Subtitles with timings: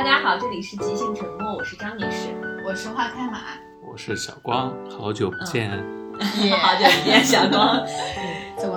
[0.00, 3.40] 大家好，这里是即兴沉默，我是张女士，我是花开马，
[3.86, 5.70] 我是小光，好久不见，
[6.58, 7.86] 好久不见，小光，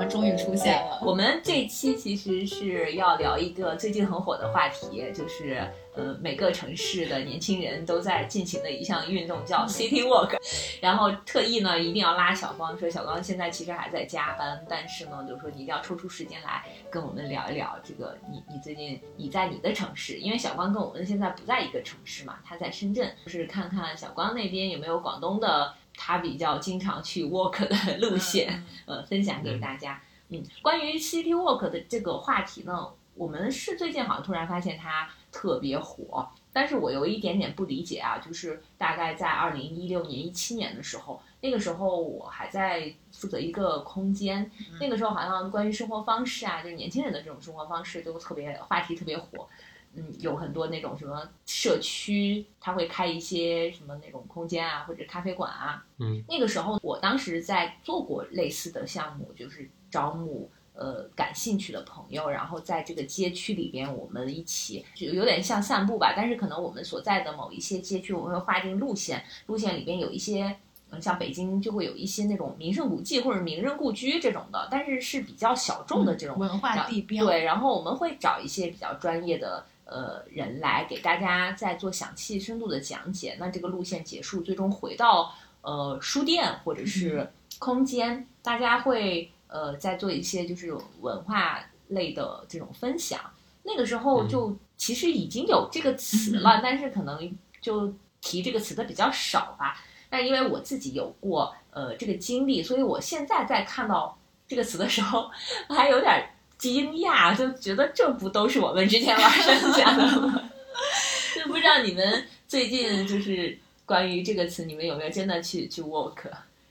[0.06, 1.00] 终于出现了。
[1.02, 10.36] 我们这期其实是要聊一个最近很火的话题，就是呃每个城市的年轻人都在进行的一项运动叫 City Walk，
[10.82, 25.74] 然后特意呢一定要拉小光，说小光现在其实还在加班，但是呢就是说你一定要抽出时间来跟我们聊一聊这个你你最近你在你的城市，因为小光跟我们现在不在一个城市嘛，他在深圳，就是看看小光那边有没有广东的。
[25.96, 30.02] 他比较经常去 walk 的路线， 呃，分享给大家。
[30.30, 49.48] 嗯，关于 city walk 的这个话题呢，我们是最近好像突然发现它特别火，但是我有一点点不理解啊，就是大概在二零一六年、一七年的时候，那个时候我还在负责一个空间，那个时候好像关于生活方式啊，就是年轻人的这种生活方式都特别话题特别火。
[49.96, 55.86] 嗯，有很多那种什么社区，他会开一些什么那种空间啊，或者咖啡馆啊。
[56.00, 66.16] 嗯，那个时候我当时在做过类似的项目，就是招募呃感兴趣的朋友，然后在这个街区里边，我们一起就有点像散步吧。
[66.18, 70.58] 但是可能我们所在的某一些街区，我们会划定路线，路线里边有一些，
[70.90, 77.28] 嗯，像北京就会有一些那种名胜古迹或者名人故居这种的，但是是比较小众的这种文化地标。
[77.28, 79.64] 对，然后我们会找一些比较专业的。
[79.94, 83.38] 呃，人来给大家再做详细、深度的讲解。
[83.40, 93.20] 那这个路线结束，最终回到呃书店或者是空间，大家会呃再做一些就是文化类的这种分享。
[93.62, 99.80] 那个时候就其实已经有这个词了，但是可能就提这个词的比较少吧。
[100.10, 104.18] 但因为我自己有过呃这个经历，所以我现在在看到
[104.48, 105.30] 这个词的时候，
[105.70, 106.32] 还有点。
[106.64, 110.50] 惊讶，就觉得这不都是我们之前玩剩下的吗？
[111.36, 116.30] 就不知道你们最近就是关于这个词，你们有没有真的去去 work？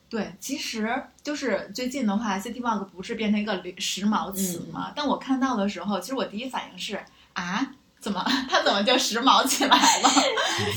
[0.08, 4.92] 对，其实就是最近的话，city walk 不是变成一个时髦词嘛？
[4.96, 6.98] 但我看到的时候，其实我第一反应是
[7.34, 7.74] 啊。
[8.02, 8.20] 怎么？
[8.50, 10.08] 他怎么就时髦起来了？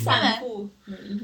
[0.03, 0.69] 散步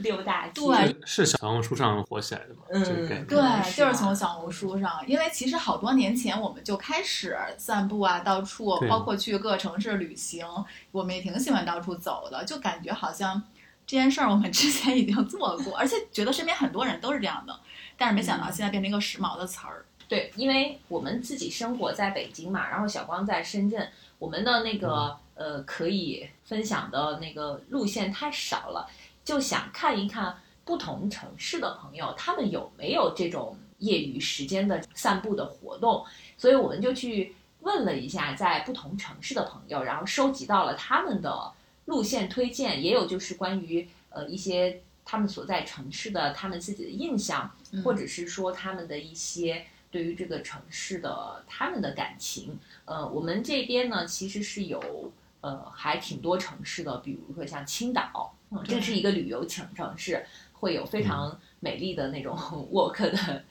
[0.01, 2.62] 溜大街，对，是小红书上火起来的吗？
[2.72, 5.00] 嗯，对，就是从小红书上。
[5.06, 10.44] 因为其实好多年前我们就开始散步啊，到处，包括去各个城市旅行，
[10.91, 13.39] 我们也挺喜欢到处走的，就感觉好像
[13.85, 17.56] 这件事儿我们 之前已经做过，而且觉得身边很多人都是这样的，
[17.95, 19.85] 但是没想到现在变成一个时髦的词儿。
[20.07, 23.88] 对，因为我们自己生活在北京嘛，然后小光在深圳，
[24.18, 25.16] 我们的那个。
[25.41, 28.88] 呃，可以分享的那个路线太少了，
[29.25, 36.06] 就想看一看不同城市的朋友，他们有没有这种业余时间的散步的活动，
[36.38, 41.51] 所以我们就去问了一下在不同城市的朋友，然后收集到了他们的
[41.85, 47.50] 路线推荐，也有就是关于呃一些他们所在城市的他们自己的印象，
[47.84, 52.59] 或者是说他们的一些对于这个城市的他们的感情。
[52.85, 55.12] 呃，我们这边呢其实是有。
[55.41, 62.38] 呃，还挺多城市的，比如说像青岛，嗯这是一个旅游城城市，会有非常美丽的那种
[62.72, 63.44] walk 的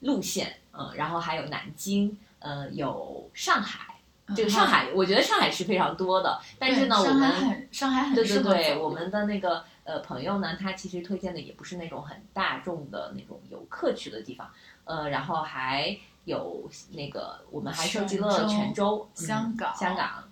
[0.00, 3.96] 路线，嗯，然后还有南京，呃，有上海，
[4.36, 14.50] 这个上海，我觉得上海是非常多的，但是呢，我们上海很对对对，我们的那个呃朋友呢，他其实推荐的也不是那种很大众的那种游客去的地方，
[14.84, 20.27] 呃，然后还有那个我们还收集了泉州、香港、香港。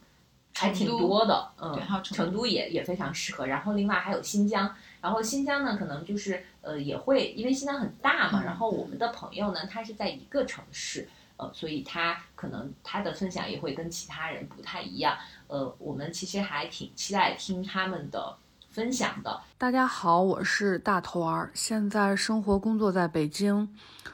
[0.59, 3.47] 还挺多的，嗯，成都也也非常适合。
[3.47, 8.43] 然后另外还有新疆，然后新疆呢，可能就是呃也会，因为新疆很大嘛。
[8.43, 11.07] 然后我们的朋友呢，他是在一个城市，
[11.37, 15.15] 呃，所以他可能他的分享也会跟其他人不太一样。
[15.49, 18.35] 呃，我们其实还挺期待听他们的
[18.71, 19.39] 分享的。
[19.59, 23.69] 大家好，我是大头儿，现在生活工作在北京，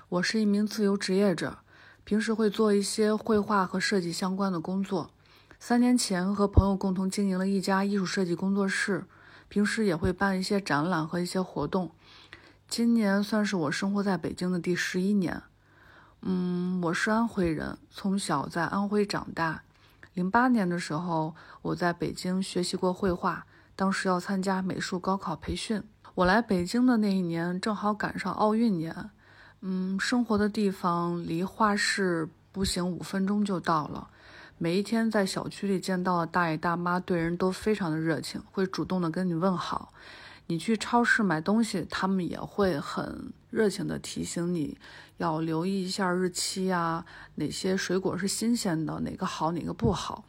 [0.09, 1.59] 我是一名自由职业者，
[2.03, 5.09] 平时会做一些绘画和设计相关的工作。
[5.65, 9.05] 三年前和朋友共同经营了一家艺术设计工作室，
[9.49, 11.93] 平时也会办一些展览和一些活动。
[12.69, 15.41] 今年算是我生活在北京的第十一年。
[16.23, 19.63] 嗯，我是安徽人，从小在安徽长大。
[20.15, 25.81] 零八年的时候，我在北京学习过绘画，当时要参加美术高考培训。
[26.17, 29.11] 我来北京的那一年正好赶上奥运年。
[29.61, 34.09] 嗯，生活的地方离画室步行五分钟就到了。
[34.63, 39.93] 每一天在小区里见到的大爷大妈，对人都非常的热情，会主动的跟你问好。
[40.47, 44.79] 你去超市买东西，他们也会很热情的提醒你
[45.17, 47.05] 要留意一下日期啊，
[47.35, 50.25] 哪些水果是新鲜的，哪个好哪个不好。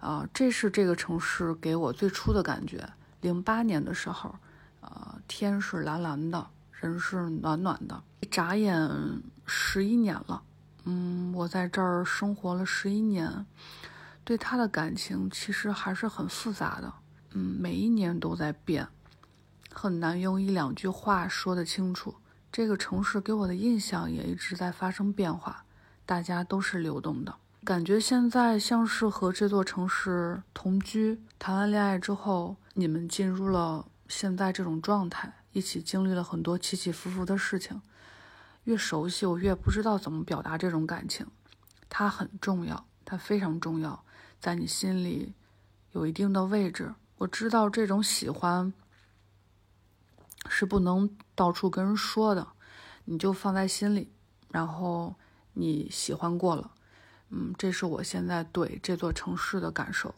[0.00, 2.84] 啊，这是这个城市给我最初的感觉。
[3.20, 4.34] 零八年的时候，
[4.80, 8.02] 呃，天是蓝蓝的，人是暖暖的。
[8.18, 8.90] 一眨眼
[9.44, 10.42] 十一年了，
[10.88, 13.44] 嗯，我在这儿生活了十一年，
[14.24, 16.92] 对他的感情其实还是很复杂的。
[17.32, 18.86] 嗯，每一年都在变，
[19.72, 22.14] 很难用一两句话说得清楚。
[22.52, 25.64] 这个城市给我的印象也一直在发生变化，
[26.06, 27.34] 大家都是流动的。
[27.64, 37.82] 感觉现在像是和这座城市同居、谈完恋爱之后，你们进入了现在这种状态，一起经历了很多起起伏伏的事情。
[38.66, 41.26] 越熟悉，我越不知道怎么表达这种感情。
[41.88, 44.04] 它很重要，它非常重要，
[44.40, 45.32] 在你心里
[45.92, 46.92] 有一定的位置。
[47.16, 48.72] 我知道这种喜欢
[50.48, 52.46] 是不能到处跟人说的，
[53.04, 54.10] 你就放在心里，
[54.50, 55.14] 然后
[55.52, 56.72] 你喜欢过了。
[57.30, 60.12] 嗯，这是我现在对这座城市的感受，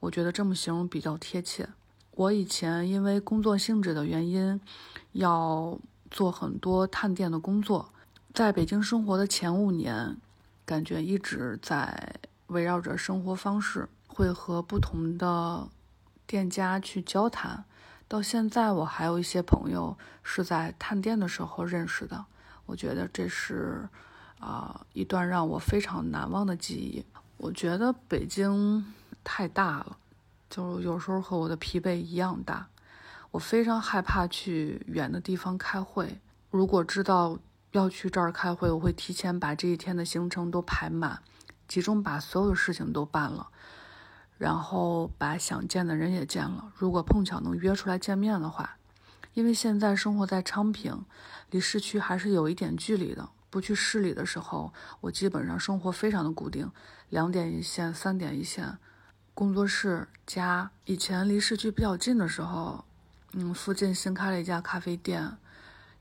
[0.00, 1.68] 我觉得这么形容比较贴切。
[2.10, 4.60] 我以前因为工作性质的原因，
[5.12, 5.78] 要
[6.12, 7.92] 做很多探店的工作，
[8.32, 10.16] 在北京生活的前五年，
[10.64, 15.66] 感觉一直在围绕着生活方式，会和不同的
[16.26, 17.64] 店家去交谈。
[18.06, 22.26] 到现在，我还有一些朋友是在探店的时候认识的，
[22.66, 23.88] 我觉得这是。
[24.42, 27.04] 啊，一段让我非常难忘的记忆。
[27.36, 28.84] 我觉得北京
[29.22, 29.96] 太大了，
[30.50, 32.66] 就有时候和我的疲惫一样大。
[33.32, 36.20] 我非常害怕去远的地方开会。
[36.50, 37.38] 如果知道
[37.72, 41.20] 要去这儿开会，我会提前把这一天的行程都排满，
[41.66, 43.48] 集中把所有的事情都办了，
[44.36, 46.70] 然后把想见的人也见了。
[46.76, 48.76] 如果碰巧能约出来见面的话，
[49.32, 51.06] 因为现在生活在昌平，
[51.50, 53.30] 离市区还是有一点距离的。
[53.48, 56.70] 不去市里的时候，我基本上生活非常的固定，
[57.08, 58.76] 两点一线，三点一线，
[59.32, 60.70] 工作室家。
[60.84, 62.84] 以前离市区比较近的时候，
[63.34, 65.38] 嗯，附近新开了一家咖啡店，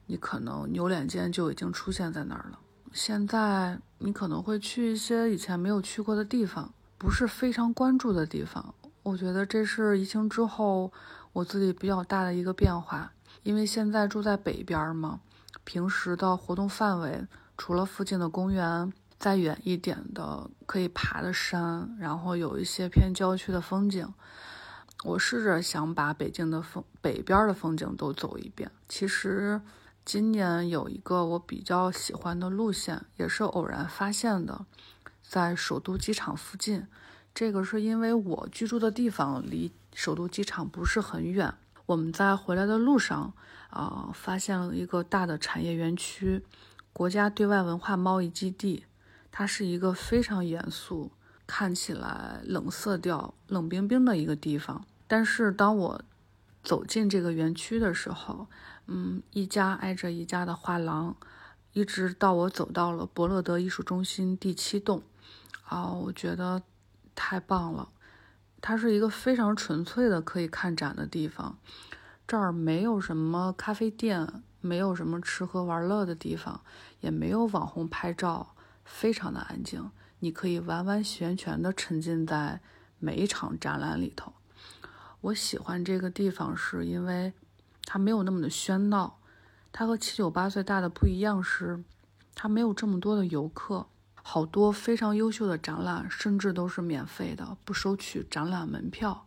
[0.06, 2.60] 你可能扭脸间就已经出现在那儿了。
[2.92, 8.75] 现在你可能会去一些以前没有去过的地方，不是非常关注的地方。
[9.04, 10.92] 我觉得这是疫情之后
[11.31, 13.13] 我自己比较大的一个变化，
[13.44, 15.22] 因为现在住在北边嘛，
[15.63, 17.25] 平时的活动范围。
[17.57, 24.12] 除了附近的公园，再远一点的可以爬的山，然后有一些偏郊区的风景。
[25.03, 28.71] 我试着想把北京的风北边的风景都走一遍。
[28.88, 29.59] 其实
[30.06, 34.65] 今年有一个我比较喜欢的路线，也是偶然发现的，
[35.21, 36.88] 在首都机场附近。
[37.33, 41.54] 这个是因为我居住的地方离首都机场不是很远。
[41.86, 43.33] 我们在回来的路上，
[43.69, 46.44] 啊，发现了一个大的产业园区。
[46.94, 48.86] 国家对外文化贸易基地，
[49.31, 51.12] 它是一个非常严肃、
[51.47, 54.86] 看起来冷色调、冷冰冰的一个地方。
[55.12, 56.02] 但是当我
[56.63, 58.48] 走进这个园区的时候，
[58.88, 61.18] 嗯，一家挨着一家的画廊，
[61.74, 65.04] 一直到我走到了伯乐德艺术中心第七栋，
[65.66, 66.62] 啊，我觉得
[67.13, 67.90] 太棒了。
[68.62, 71.57] 它是一个非常纯粹的可以看展的地方，
[72.25, 74.42] 这儿没有什么咖啡店。
[74.64, 76.62] 没有什么吃喝玩乐的地方，
[77.00, 79.90] 也没有网红拍照，非常的安静。
[80.19, 82.62] 你可以完完全全的沉浸在
[83.00, 84.31] 每一场展览里头。
[85.21, 87.31] 我喜欢这个地方，是因为
[87.85, 89.19] 它没有那么的喧闹。
[89.71, 91.83] 它和七九八岁大的不一样是，
[92.35, 93.87] 它没有这么多的游客。
[94.23, 99.25] 好多非常优秀的展览，甚至都是免费的，不收取展览门票。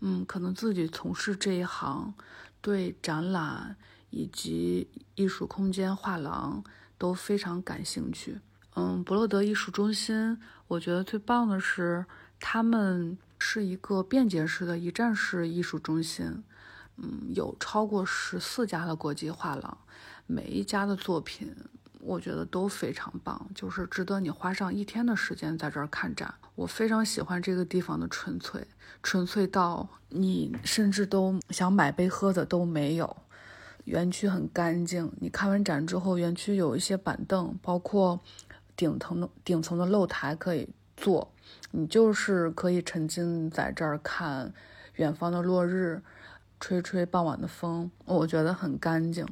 [0.00, 2.14] 嗯，可能自己从事这一行，
[2.60, 3.76] 对展览。
[4.16, 6.62] 以及艺术空间、画廊
[6.96, 8.38] 都非常感兴趣。
[8.76, 10.38] 嗯，伯乐德艺术中心，
[10.68, 12.06] 我觉得最棒的是，
[12.38, 16.42] 他们是一个便捷式的一站式艺术中心。
[16.96, 19.76] 嗯，有超过十四家的国际画廊，
[20.26, 21.54] 每一家的作品，
[22.00, 26.32] 我觉得都非常棒，就是值得你花上一天的时间在这儿看展。
[26.54, 28.66] 我非常喜欢这个地方的纯粹，
[29.02, 33.14] 纯粹到你甚至都想买杯喝的都没有。
[33.84, 38.18] 园区很干净，你看完展之后，园区有一些板凳，包括
[38.74, 41.33] 顶层的顶层的露台可以坐，
[41.70, 44.52] 你就是可以沉浸在这儿看
[44.94, 46.02] 远方的落日，
[46.60, 49.26] 吹吹傍晚的风，我觉得很干净，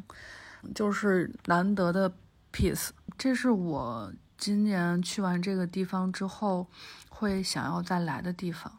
[0.74, 2.12] 就是难得的
[2.52, 2.90] peace。
[3.16, 6.66] 这是我今年去完这个地方之后
[7.08, 8.78] 会想要再来的地方。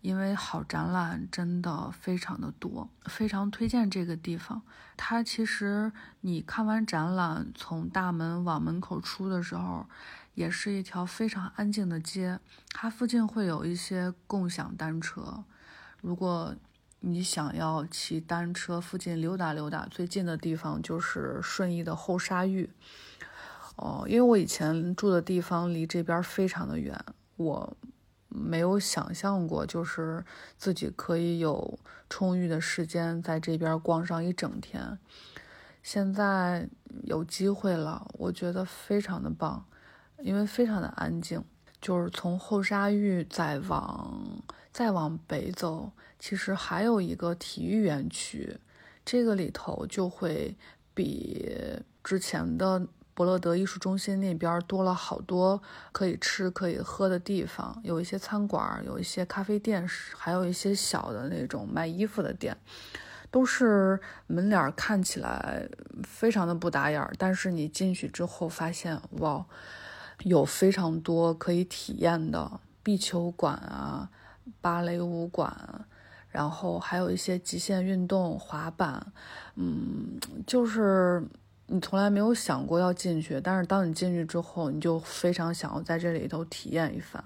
[0.00, 4.62] 因为好展览真的非常的多，非常推荐这个地方。
[4.96, 9.86] 它其实你看完展览，从大门往门口出的时候，
[10.38, 12.38] 也是一条非常安静的街，
[12.70, 15.42] 它附近会有一些共享单车。
[16.00, 16.54] 如果
[17.00, 22.70] 你想要骑单车附近溜达溜达，最近的地方就是顺义的后沙峪。
[23.74, 26.96] 哦，因为我以前住的地方离这边非常的远，
[27.34, 27.76] 我
[28.28, 30.24] 没有想象过，就是
[30.56, 31.76] 自己可以有
[32.08, 35.00] 充裕的时间在这边逛上一整天。
[35.82, 36.68] 现在
[37.02, 39.64] 有机会了，我觉得非常的棒，
[40.22, 41.42] 因为非常的安静。
[41.80, 48.58] 就是从后沙峪再往再往北走，其实还有一个体育园区，
[49.04, 50.56] 这个里头就会
[50.94, 51.50] 比
[52.02, 52.86] 之前的。
[53.14, 55.60] 伯乐德艺术中心那边多了好多
[55.90, 59.84] 可以吃可以喝的地方，有一些餐馆，有一些咖啡店，
[60.16, 62.56] 还有一些小的那种卖衣服的店，
[63.28, 63.98] 都是
[64.28, 65.68] 门脸看起来
[66.04, 69.44] 非常的不打眼儿，但是你进去之后发现，哇，
[70.22, 74.08] 有非常多可以体验的壁球馆啊、
[74.60, 75.52] 芭蕾舞馆，
[76.30, 79.12] 然后还有一些极限运动、滑板，
[79.56, 81.22] 嗯，就是。
[81.70, 87.22] 你从来没有想过要进去，但是当你进去之后，你就非常想要在这里头体验一番。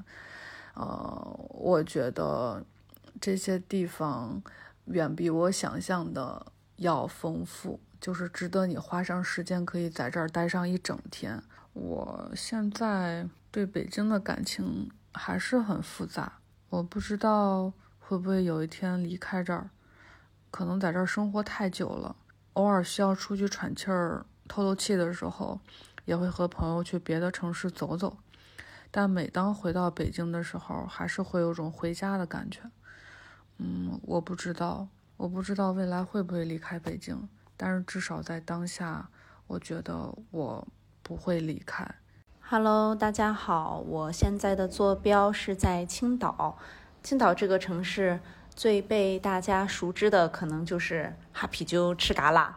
[0.75, 2.61] 呃，我觉得
[3.21, 4.43] 这些地方
[4.87, 6.45] 远比我想象的
[6.79, 11.41] 要丰富，就是值得你花上时间可以在这儿待上一整天。
[11.73, 19.71] 我现在对北京的感情还是很复杂，我不知道会不会有一天离开这儿，
[20.51, 22.17] 可能在这儿生活太久了，
[22.55, 24.27] 偶尔需要出去喘气儿。
[24.49, 25.61] 透透气的时候，
[26.05, 28.19] 也会和朋友去别的城市走走，
[28.91, 32.61] 但每当回到北京的时候，还是会有种回家的感觉。
[33.57, 37.27] 嗯，我不知道，我不知道未来会不会离开北京，
[37.57, 39.09] 但是至少在当下，
[39.47, 40.69] 我觉得我
[41.03, 41.87] 不会离开。
[42.41, 46.59] Hello，大家好，我现在的坐标是在青岛。
[47.03, 48.21] 青岛这个城市
[48.55, 52.57] 最被大家熟知的，可能就是哈啤酒、吃嘎啦。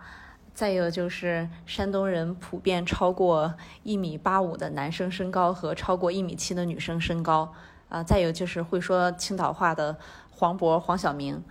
[0.53, 7.53] 再有就是山东人普遍超过一米八五的男生身高和超过一米七的女生身高，
[7.89, 9.97] 啊，再有就是会说青岛话的
[10.29, 11.43] 黄渤、黄晓明，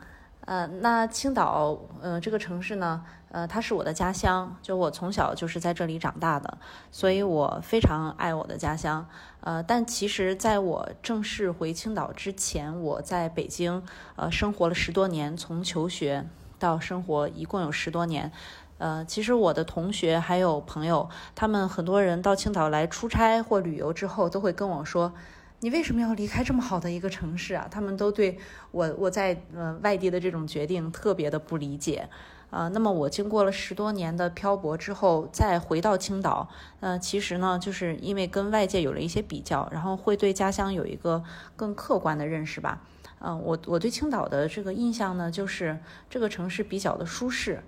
[0.46, 6.58] 呃，那青岛，呃，这个城市呢，呃，它是我的家乡，就我从小就是在这里长大的，
[6.92, 9.06] 所以我非常爱我的家乡，
[9.40, 13.82] 呃，但其实在我正式回青岛之前，我在北京，
[14.16, 16.26] 呃，生活了十多年，从求学
[16.58, 18.30] 到生活一共有十多年。
[18.76, 25.14] 呃，其实我的同学还有朋友，他们很多人到青岛来出差或旅游之后，都会跟我说
[25.64, 28.36] ：“你为什么要离开这么好的一个城市啊？”他们都对
[28.70, 32.06] 我我在呃外地的这种决定特别的不理解。
[32.50, 36.46] 呃，那么我经过了十多年的漂泊之后，再回到青岛，
[36.80, 41.24] 呃，其实呢，就是因为跟外界有了一些比较，然后会对家乡有一个
[41.56, 42.82] 更客观的认识吧。
[43.20, 45.80] 嗯，我我对青岛的这个印象呢，就是
[46.10, 47.64] 这个城市比较的舒适。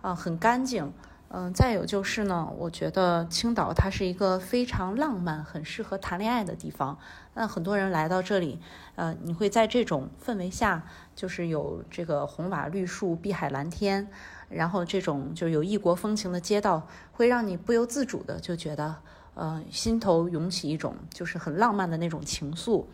[0.00, 0.92] 啊，很干净，
[1.34, 6.98] 嗯，再有就是呢，我觉得青岛它是一个非常浪漫、很适合谈恋爱的地方。
[7.32, 8.60] 那很多人来到这里，
[8.96, 10.84] 呃，你会在这种氛围下，
[11.16, 14.06] 就是有这个红瓦绿树、碧海蓝天，
[14.50, 18.94] 然后这种就有异国风情的街道，会让你不由自主的就觉得，
[19.34, 22.84] 呃，心头涌起一种就是很浪漫的那种情愫。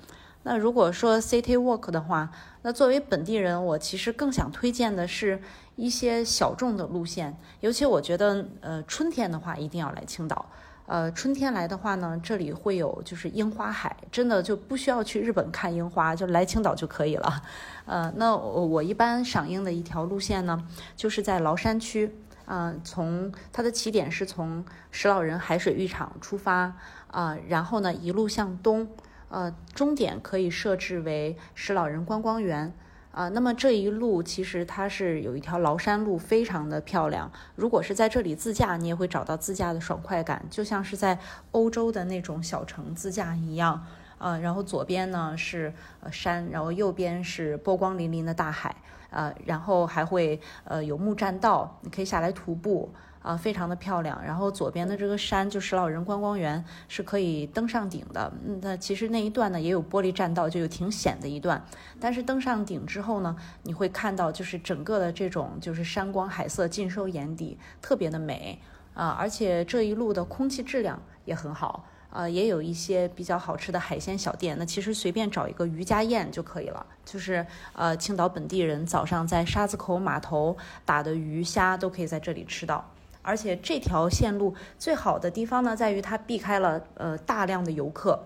[0.49, 2.31] 那如果说 city walk 的话，
[2.63, 5.43] 那作为本地人，我其实更想推荐的是
[5.77, 7.39] 一些小众的路线。
[7.61, 10.47] 尤其我觉得，呃，春天的话一定要来青岛。
[10.87, 17.43] 呃，春天来的话呢，这里会有就是樱花海，真的就不需要去日本看樱花，就来青岛就可以了。
[17.85, 20.65] 呃，那我我一般赏樱的一条路线呢，
[20.97, 26.75] 就是在崂山区，嗯，从它的起点是从石老人海水浴场出发，
[27.09, 28.89] 啊，然后呢一路向东。
[29.29, 32.73] 呃，终点可以设置为石老人观光园，
[33.11, 37.31] 啊，那么这一路其实它是有一条崂山路，非常的漂亮。
[37.55, 41.19] 如果是在这里自驾，你也会找到自驾的爽快感，就像是在
[41.51, 43.85] 欧洲的那种小城自驾一样。
[44.19, 48.75] 啊，然后左边呢是呃山，然后右边是波光粼粼的大海，
[49.11, 52.93] 啊，然后还会呃有木栈道，你可以下来徒步。
[53.29, 54.19] 啊，非常的漂亮。
[54.25, 58.33] 然后左边的这个山，就石老人观光园，是可以登上顶的。
[58.43, 61.63] 嗯，那其实那一段呢，也有玻璃栈道，就有挺险的一段。
[62.01, 68.59] 但是登上顶之后呢，你会看到就是整个的这种就是山光海色尽收眼底，特别的美
[68.95, 69.09] 啊！
[69.09, 74.57] 而且这一路的空气质量也很好啊，也有一些比较好吃的海鲜小店。
[74.59, 80.57] 那其实随便找一个渔家宴就可以了，就是呃，青岛本地人早上在沙子口码头
[80.87, 82.91] 打的鱼虾都可以在这里吃到。
[83.29, 88.19] 而且这条线路最好的地方呢，在于它避开了呃大量的游客，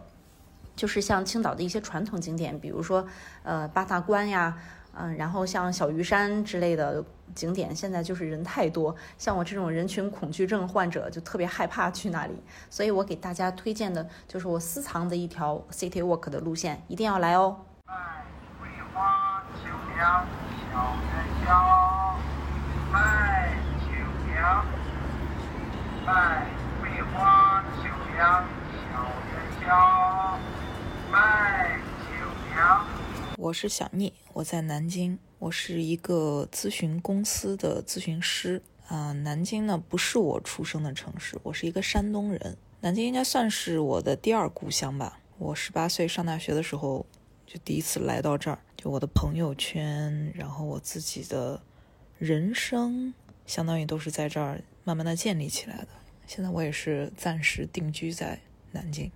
[0.77, 3.05] 就是像青岛的一些传统景点，比如说
[3.43, 4.57] 呃八大关呀，
[4.95, 7.05] 嗯，然后像小鱼山之类的
[7.35, 12.41] 景点，现在就是人太多，像我这种人群恐惧症患者就特别害怕去那里，
[12.71, 17.57] 所以我给大家推荐的就是我私藏的一条 City Walk 的路线，一定要来哦。
[18.61, 20.25] 桂花秋凉
[20.71, 22.17] 小元宵，
[22.93, 23.91] 卖秋
[24.33, 24.65] 凉，
[26.05, 26.47] 卖
[26.81, 27.83] 桂花秋
[28.17, 30.39] 凉小元宵，
[31.11, 32.85] 卖秋凉。
[33.39, 39.13] 我是小聂，我在南京，我是一个咨询公司的咨询师啊。
[39.13, 45.21] 南京呢不是我出生的城市，我是一个山东人，南京应该算是我的第二故乡吧。
[45.39, 47.07] 我十八岁上大学的时候。
[47.45, 51.61] 就第一次来到这儿，就我的朋友圈，然后我自己的
[52.17, 53.13] 人生，
[53.45, 55.89] 相当于都是在这儿慢慢的建立起来的。
[56.27, 59.11] 现在我也是暂时定居在南京。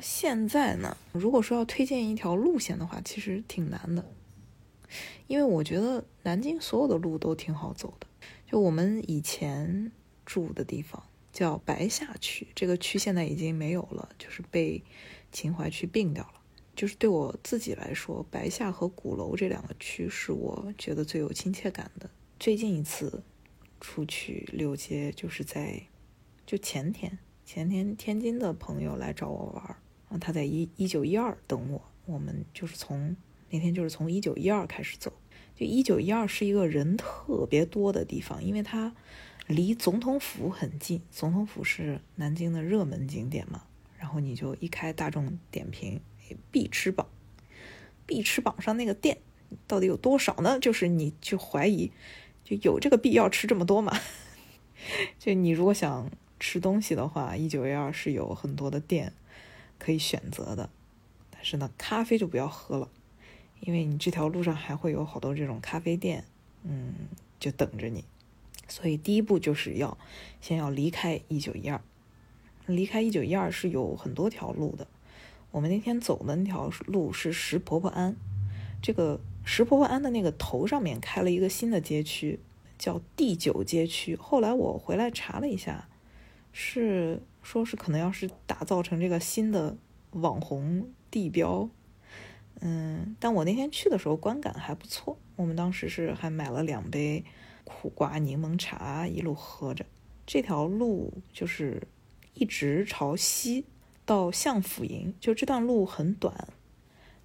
[0.00, 4.04] 现在呢，如果说要推荐一条路线的话，其实挺难的，
[5.26, 8.06] 因为我觉得南京所有的路都挺好走的。
[8.46, 9.92] 就我们以前
[10.24, 11.02] 住的地方
[11.32, 14.82] 叫白下区，这个区现在已经没有了，就是被
[15.30, 16.40] 秦淮区并掉了。
[16.74, 22.08] 就是对我自己来说，白下和鼓楼这两个区是我觉得最有亲切感的。
[22.38, 23.22] 最近一次
[23.82, 25.82] 出去溜街，就是在
[26.46, 33.14] 就前天，前天天津的朋友来找我玩，然后他在一一九一二等我，我们就是从
[33.50, 35.12] 那天就是从一九一二开始走。
[35.54, 38.94] 就一九一二是一个人特别多的地方，因为它
[39.48, 43.64] 离总统府很近，总统府是南京的热门景点嘛。
[43.98, 46.00] 然后你就一开大众点评。
[46.50, 47.06] 必吃榜，
[48.06, 49.18] 必吃榜上那个店
[49.66, 50.58] 到底有多少呢？
[50.58, 51.92] 就是你就怀疑，
[52.62, 53.98] 有这个必要吃这么多吗？
[55.18, 59.12] 就你如果想吃东西的话，一九一二是有很多的店
[59.78, 60.68] 可以选择的，
[61.30, 62.88] 但是呢，咖啡就不要喝了，
[63.60, 66.24] 因为你这条路上还会有好多这种咖啡店，
[66.64, 66.94] 嗯，
[67.38, 68.04] 就等着你。
[68.68, 69.98] 所以第一步就是要
[70.40, 71.80] 先要离开一九一二，
[72.66, 74.86] 离开一九一二是有很多条路的。
[75.50, 78.16] 我们那天走的那条路是石婆婆庵，
[78.80, 82.40] 这个石婆婆庵的那个头上面开了一个新的街区，
[82.78, 84.16] 叫第九街区。
[84.16, 85.88] 后来我回来查了一下，
[86.52, 89.76] 是说是可能要是打造成这个新的
[90.12, 91.68] 网红地标。
[92.60, 95.18] 嗯，但我那天去的时候观感还不错。
[95.36, 97.24] 我们当时是还买了两杯
[97.64, 99.84] 苦瓜柠檬茶，一路喝着。
[100.24, 101.82] 这条路就是
[102.34, 103.66] 一直朝西。
[104.04, 106.48] 到相府营，就这段路很短，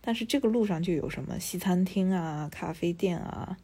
[0.08, 3.58] 但是这个路上就有什么西餐厅啊、咖啡店啊，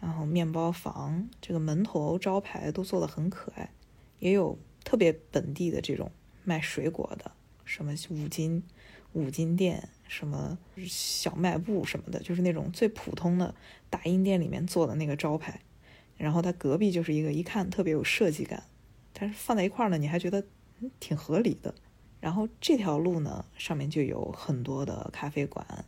[0.00, 3.70] 然后面包房，这个门头招牌都做的很可爱，
[4.18, 6.10] 也有特别本地的这种
[6.44, 7.30] 卖水果的，
[7.66, 8.62] 什么五金
[9.12, 10.56] 五金店，什么
[10.88, 13.54] 小卖部什么的，就是那种最普通的
[13.90, 15.60] 打印店里面做的那个招牌，
[16.16, 18.62] 然后它隔壁就是一个一看特别有设计感，
[19.12, 20.42] 但是放在一块儿呢，你还觉得
[20.98, 21.74] 挺合理的。
[22.22, 25.84] 然后这条路呢，上面就有很多的咖啡馆，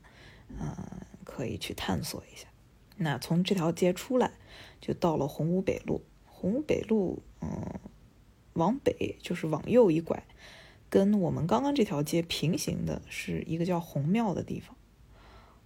[0.49, 0.75] 嗯，
[1.23, 2.49] 可以去探索一下。
[2.97, 4.33] 那从这条街出来，
[4.81, 6.03] 就到了洪武北路。
[6.27, 7.79] 洪武北路，嗯，
[8.55, 10.25] 往北就是往右一拐，
[10.90, 14.75] 跟我们刚刚这条街平行的是一个叫红庙的地方。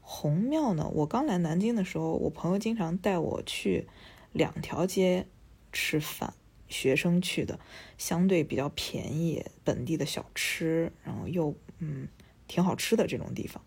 [0.03, 3.89] 红庙呢，我刚来南京的时候，我朋友经常带我去
[4.33, 5.27] 两条街
[5.73, 6.35] 吃饭。
[6.69, 7.59] 学生去的，
[7.97, 12.09] 相对比较便宜，本地的小吃，然后又嗯
[12.47, 13.63] 挺好吃的这种地方。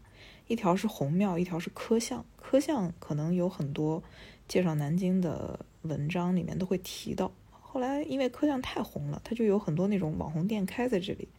[0.47, 2.25] 一条是红庙，一条是科巷。
[2.35, 4.03] 科巷可能有很多
[4.47, 7.31] 介绍南京的文章里面都会提到。
[7.51, 11.29] 后来因为科巷太红了，它就有很多那种网红店开在这里，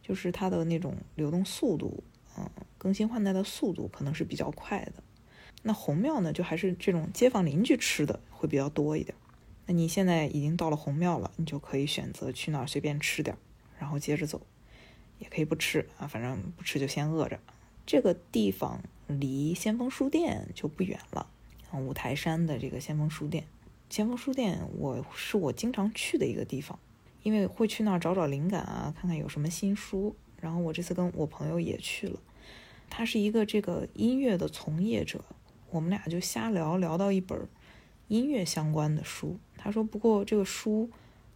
[0.00, 2.04] 就是它的那种流动速度，
[2.38, 2.48] 嗯，
[2.78, 5.02] 更新换代的速度可能是比较快的。
[5.64, 9.16] 那红庙呢，就还是这种街坊邻居吃的会比较多一点。
[9.66, 13.36] 那你现在已经到了红庙了，你就可以选择去那儿随便吃点，
[13.78, 14.40] 然后接着走，
[15.18, 17.38] 也可以不吃啊，反正不吃就先饿着。
[17.86, 21.26] 这个地方离先锋书店就不远了，
[21.72, 23.44] 五台山的这个先锋书店，
[23.88, 26.78] 先锋书店我是我经常去的一个地方，
[27.22, 30.14] 因为会去那儿找找灵感啊，看看有什么新书。
[30.40, 32.18] 然后我这次跟我朋友也去了，
[32.90, 35.24] 他是一个这个音乐的从业者，
[35.70, 37.48] 我们俩就瞎聊聊到一本
[38.08, 39.38] 音乐相关的书。
[39.62, 40.90] 他说：“不过这个书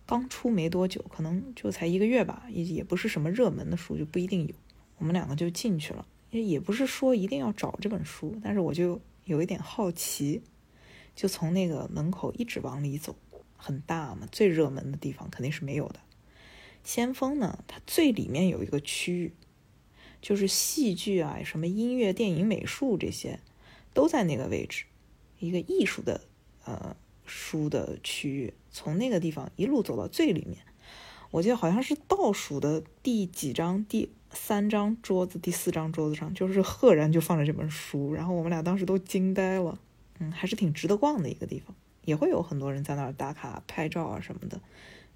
[0.05, 4.55] 刚出没多久，可能就才一个月吧，也也不是什么热门的书，就不一定有。
[4.99, 10.43] 我们两个就进去了，也也不是说一定要找这本书，但是我就有一点好奇，
[11.15, 13.15] 就从那个门口一直往里走。
[13.59, 15.99] 很大嘛，最热门的地方肯定是没有的。
[16.85, 19.33] 先锋呢，它最里面有一个区域，
[20.21, 23.41] 就是戏剧啊、什么音乐、电影、美术这些
[23.95, 24.85] 都在那个位置，
[25.39, 26.21] 一个艺术的
[26.65, 26.95] 呃
[27.27, 28.55] 书的区域。
[28.71, 30.59] 从那个地方一路走到最里面，
[31.31, 39.79] 我记得好像是倒数的第几张，第三张桌子，第四张桌子上就是赫然就放着这本书，然后我们俩当时都惊呆了。
[40.19, 44.61] 嗯，还是挺值得逛的一个地方，也会有很多人在那儿打卡拍照啊什么的。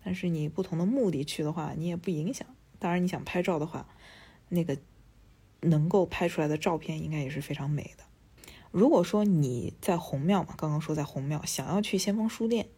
[0.05, 2.47] 但是你不同的目的去的话，你也不影响。
[2.79, 3.87] 当然，你想拍照的话，
[4.49, 4.77] 那个
[5.61, 8.05] 能够拍出来的照片应该也是非常美的。
[8.71, 12.69] 如果说你在红庙嘛，刚刚说在红庙，想要去先锋书店，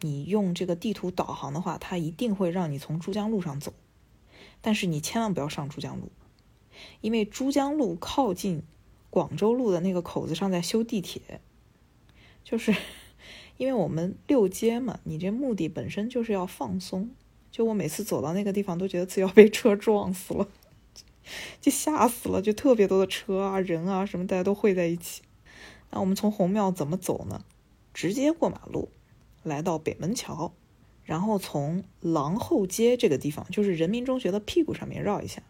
[0.00, 3.72] 你用这个地图导航的话，它一定会让你从珠江路上走。
[4.60, 6.10] 但是你千万不要上珠江路，
[7.00, 8.62] 因为珠江路靠近
[9.08, 11.40] 广州路的那个口子上在修地铁，
[12.44, 12.74] 就是
[13.56, 17.10] 因为我们六街嘛，你这目的本身就是要放松。
[17.50, 20.46] 就我每次走到那个地方，都觉得自己要被车撞死了，
[21.60, 25.22] 就吓死了，就特别多的车啊、人啊什么，大家都汇在一起。
[25.90, 27.44] 那我们从红庙怎么走呢？
[27.92, 28.90] 直接过马路，
[29.42, 30.52] 来到北门桥，
[31.04, 35.42] 然后从廊后街这个地方，就是人民中学的屁股上面绕一下，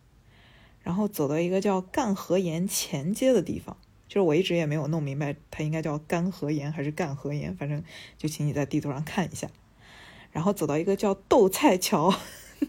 [0.82, 3.76] 然后走到一个叫干河沿前街的地方。
[4.08, 7.84] 就是我一直也没有弄明白，它应该叫干河沿还是干河沿，反正
[8.18, 9.48] 就请你在地图上看一下。
[10.32, 12.12] 然后走到一个叫豆菜桥，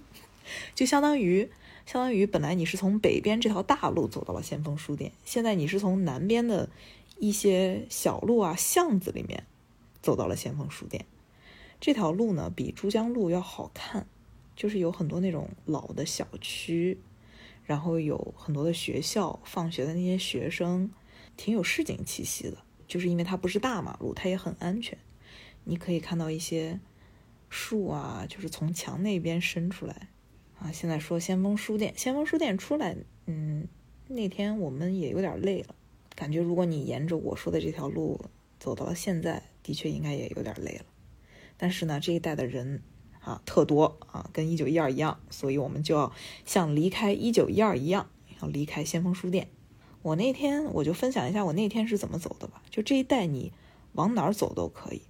[0.75, 1.49] 就相当于
[1.85, 6.69] 相当于本来你是从北边这条大路走到了先锋书店，现在你是从南边的
[7.21, 9.45] 一些小路啊巷子里面
[10.01, 11.05] 走到了先锋书店。
[11.79, 14.07] 这条路呢比珠江路要好看，
[14.55, 16.99] 就是有很多那种老的小区，
[17.63, 20.91] 然后有很多的学校，放学的那些学生，
[21.37, 22.57] 挺有市井气息的。
[22.87, 24.97] 就是因为它不是大马路，它也很安全，
[25.63, 26.79] 你可以看到一些。
[27.53, 30.07] 树啊，就是从墙那边伸出来
[30.57, 30.71] 啊。
[30.71, 33.67] 现在说先锋书店，先锋书店出来，嗯，
[34.07, 35.75] 那天我们也有点累了，
[36.21, 38.21] 感觉如果你沿着我说的这条路
[38.59, 40.85] 走到了现在，的确应该也有点累了。
[41.57, 42.83] 但是呢，这一带的人
[43.21, 46.13] 啊特多啊，跟一九一二一样，所以我们就要
[46.45, 49.47] 像离开一九一二一样，要离开先锋书店。
[50.03, 52.61] 我那天我就分享一下我那天是怎么走的吧。
[52.69, 53.51] 就这一带，你
[53.93, 55.01] 往哪儿走都可以，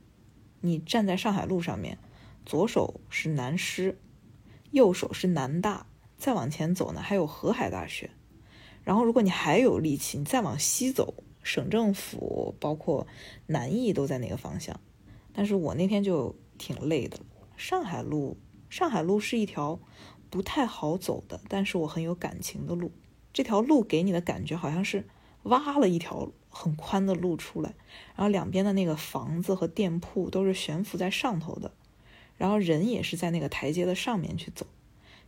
[0.61, 1.97] 你站在上海路上面。
[2.45, 3.99] 左手是南师，
[4.71, 8.11] 右手是南大，再往前走呢，还有河海大学。
[8.83, 11.13] 然后，如果你还有力气，你再往西走，
[11.43, 13.05] 省政府包括
[13.47, 14.79] 南艺都在那个方向。
[15.33, 17.19] 但是我那天就挺累的。
[17.55, 18.37] 上海路，
[18.69, 19.79] 上海路是一条
[20.29, 22.91] 不太好走的，但是我很有感情的路。
[23.31, 25.07] 这条路给你的感觉好像是
[25.43, 27.75] 挖了一条很宽的路出来，
[28.15, 31.71] 然后两边的那个房子和店铺都是悬浮在上头的。
[32.37, 34.65] 然后人也是在那个台阶的上面去走，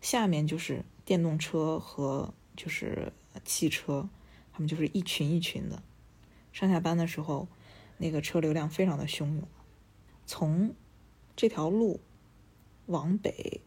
[0.01, 4.09] 下面就是电动车和就是汽车，
[4.51, 5.81] 他们就是一群一群的。
[6.51, 7.47] 上下班的时候，
[7.97, 9.43] 那个车流量非常的汹涌。
[10.25, 10.73] 从
[11.35, 11.99] 这条路
[12.85, 13.59] 往北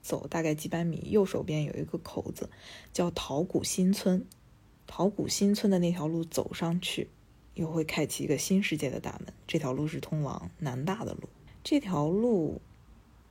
[0.00, 2.48] 走大概几百米，右手边有一个口子
[2.92, 4.24] 叫桃谷新村。
[4.86, 7.08] 桃谷新村的那条路走上去，
[7.54, 9.32] 又会开启一个新世界的大门。
[9.46, 11.28] 这条路是通往南大的路。
[11.62, 12.58] 这条路，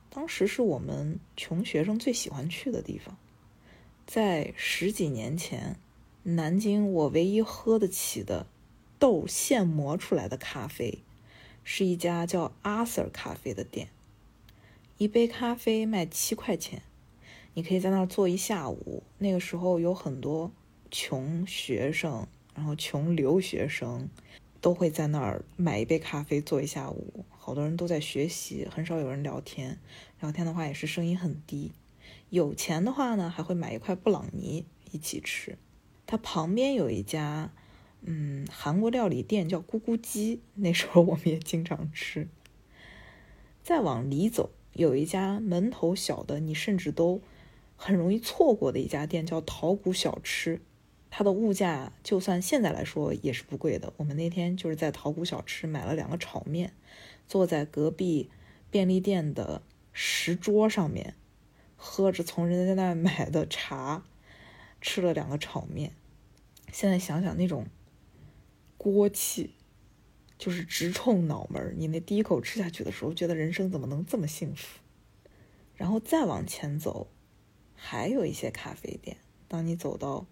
[0.08, 3.16] 当时是我们穷学生最喜欢去的地方。
[4.08, 5.76] 在十几年前，
[6.22, 8.46] 南京我唯一喝得起的
[8.98, 11.00] 豆现磨出来的咖啡，
[11.62, 13.90] 是一家叫阿 Sir 咖啡的店。
[14.96, 16.80] 一杯咖啡卖七块钱，
[17.52, 19.02] 你可以在那儿坐一下午。
[19.18, 20.50] 那个时候有很多
[20.90, 24.08] 穷学生，然后穷留学生。
[24.60, 29.78] 都会在那儿买一杯咖啡坐一下午，好多人都在学习，很少有人聊天。
[30.18, 31.70] 聊天的话也是声音很低。
[32.30, 35.56] 有钱的话呢，还会买一块布朗尼一起吃。
[36.06, 37.50] 它旁边有一家，
[38.02, 42.28] 嗯，韩国料理店叫咕咕鸡，那时候我们也经常吃。
[43.62, 47.20] 再往里走，有一家门头小的，你甚至都
[47.76, 50.60] 很容易错过的一家店，叫桃谷小吃。
[51.10, 53.92] 它的物价就算现在来说也是不贵的。
[53.96, 56.74] 我们那天就是在桃谷小吃买了两个炒面，
[57.26, 58.28] 坐在隔壁
[58.70, 59.62] 便利店的
[59.92, 61.14] 石桌上面，
[61.80, 64.04] 喝着从人家那买的茶，
[64.80, 65.92] 吃了两个炒面。
[66.72, 67.66] 现在想想那种
[68.76, 69.54] 锅气，
[70.36, 74.80] 就是直冲脑门你那第一口吃下去的时候，觉得人生怎么能这么幸福？
[75.76, 77.06] 然后再往前走，
[77.74, 79.16] 还有一些咖啡店。
[79.46, 80.26] 当你走到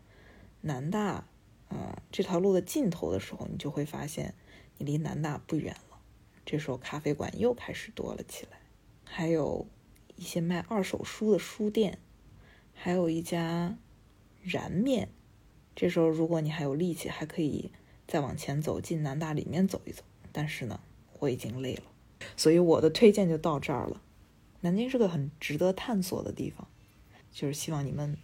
[0.62, 1.28] 南大，
[1.68, 4.34] 啊，这条路的尽头的时候，你就会发现，
[4.78, 5.98] 你离南大不远了。
[6.44, 8.58] 这时候咖啡馆又开始多了起来，
[9.04, 9.66] 还有
[10.16, 11.98] 一些卖二手书的书店，
[12.74, 13.78] 还有一家
[14.42, 15.08] 燃面。
[15.74, 17.70] 这时候如果你还有力气，还可以
[18.06, 20.02] 再往前走，进南大里面走一走。
[20.32, 20.80] 但是呢，
[21.18, 21.82] 我已经累了，
[22.36, 24.02] 所以我的推荐就到这儿了。
[24.62, 26.66] 南京是个很值得探索的地方，
[27.30, 28.16] 就是希望你们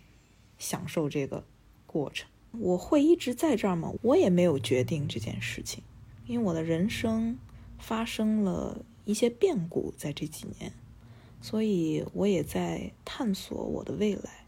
[0.59, 1.45] 享受这个
[1.87, 2.29] 过程。
[2.53, 3.93] 我会一直在这儿吗？
[4.03, 5.83] 我也没有决定这件事情，
[6.27, 7.39] 因为我的人生
[7.79, 10.73] 发生了一些变故在这几年，
[11.43, 14.47] 所以我也在探索我的未来。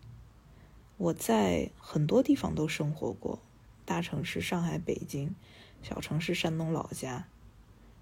[0.96, 3.40] 我在很多地方都生活过，
[3.84, 5.34] 大城市上海、北京，
[5.82, 7.26] 小城市山东老家，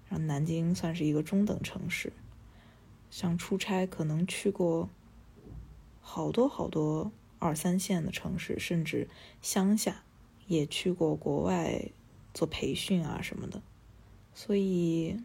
[0.07, 2.13] 然后南京算是一个中等城市。
[3.09, 4.89] 像出差，可能去过
[5.99, 7.11] 好多好多。
[7.39, 9.09] 二三线的城市，甚至
[9.41, 10.05] 乡下，
[10.47, 11.89] 也去过国外
[12.33, 13.61] 做培训啊什么的，
[14.33, 15.19] 所以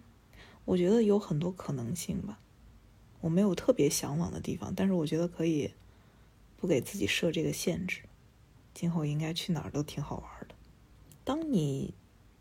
[0.64, 2.40] 我觉得有很多可能性吧。
[3.20, 5.72] 我没有特别向往的地方，但是我觉得可以
[6.56, 8.02] 不给自己设这个限制，
[8.74, 10.54] 今后应该去哪儿都挺好玩的。
[11.24, 11.94] 当你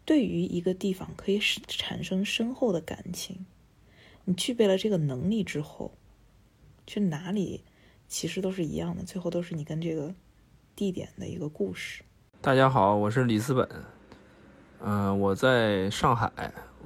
[0.05, 3.45] 对于一个地方可以产生深厚的感情，
[4.25, 5.91] 你具备了这个能力之后，
[6.85, 7.63] 去哪里？
[8.09, 10.15] 其实都是一样的，最后都是你跟这个
[10.77, 12.03] 地点的一个故事。
[12.39, 13.67] 大家好，我是李思本，
[14.79, 16.31] 嗯，我在上海，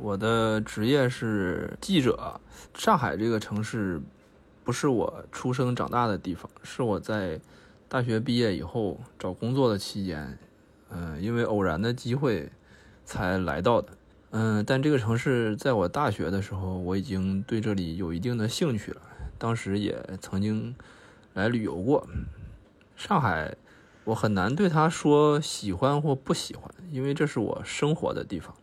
[0.02, 2.42] 我的职业是记者。
[2.74, 4.02] 上海这个城市
[4.64, 7.40] 不是我出生长大的地方，是我在
[7.88, 10.40] 大学毕业以后找工作的期间，
[10.90, 12.52] 嗯，因为偶然的机会
[13.06, 13.90] 才来到的。
[14.32, 19.02] 嗯，但这个城市在我大学的时候，我已经对这里有一定的兴趣了，
[19.38, 20.76] 当时也曾经。
[21.34, 22.06] 来旅游过
[22.98, 23.56] 上海，
[24.04, 28.54] 我很难对他说喜欢或不喜欢，因为这是我生活的地方。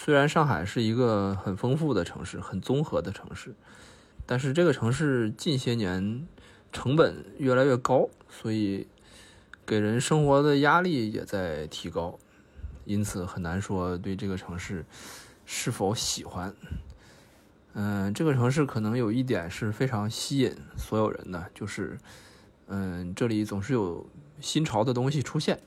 [0.00, 3.52] 虽然上海是一个很丰富的城市，很综合的城市，
[4.26, 6.24] 但是这个城市近些年
[6.70, 8.86] 成本越来越高，所以
[9.66, 12.16] 给人生活的压力也在提高，
[12.84, 14.86] 因此很难说对这个城市
[15.44, 16.54] 是否喜欢。
[17.72, 21.98] 嗯，这个城市可能有一点是非常吸引所有人的，就是，
[22.68, 24.08] 嗯，这里总是有
[24.40, 25.60] 新潮的东西出现，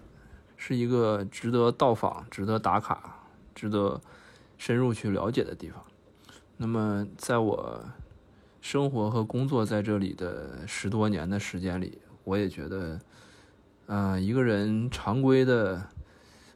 [0.56, 4.00] 是一个值得到访、值得打卡、值得
[4.62, 5.84] 深入去了解的地方。
[6.58, 7.84] 那么，在我
[8.62, 13.00] 生活和工作在这里的十多年的时间里，我也觉得，
[13.88, 15.88] 嗯，一个人常规的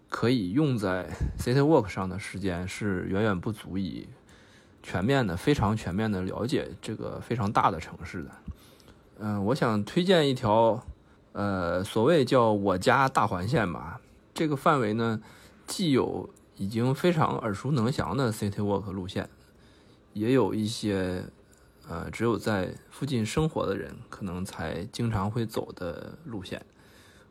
[0.07, 4.07] 可以用在 City Walk 上的时间是远远不足以。
[4.83, 8.29] 全面的、非常全面的了解这个非常大的城市的，
[9.17, 10.85] 嗯，我想推荐一条，
[11.31, 13.99] 呃，所谓叫我家大环线吧。
[14.35, 15.19] 这个范围呢，
[15.65, 19.29] 既有已经非常耳熟能详的 City Walk 路线，
[20.13, 21.25] 也有一些，
[21.87, 26.65] 呃，只有在附近生活的人可能才经常会走的路线。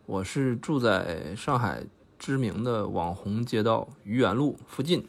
[0.07, 1.83] 我是住在上海
[2.19, 5.07] 知名的网红街道愚园路附近。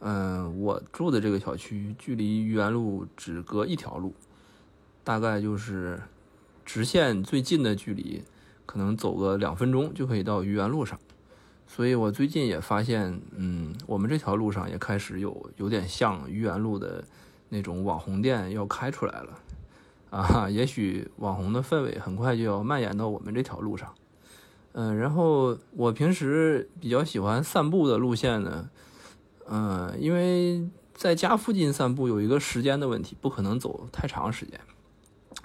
[0.00, 4.14] 嗯，我住的这个小区距离愚园路只隔一条路，
[5.04, 6.00] 大概就是
[6.64, 8.22] 直线最近的距离，
[8.64, 10.98] 可能走个两分钟就可以到愚园路上。
[11.68, 17.04] 所以我最近也发现，嗯，我们这条路上也开始有有点像愚园路的
[17.50, 19.38] 那种网红店要开出来了，
[20.10, 23.94] 啊，也许网红的氛围很快就要蔓延到我们这条路上。
[24.72, 28.70] 嗯，然后我平时比较喜欢散步的路线呢。
[29.46, 34.58] 嗯，因为在家附近散步有一个时间的问题，不可能走太长时间。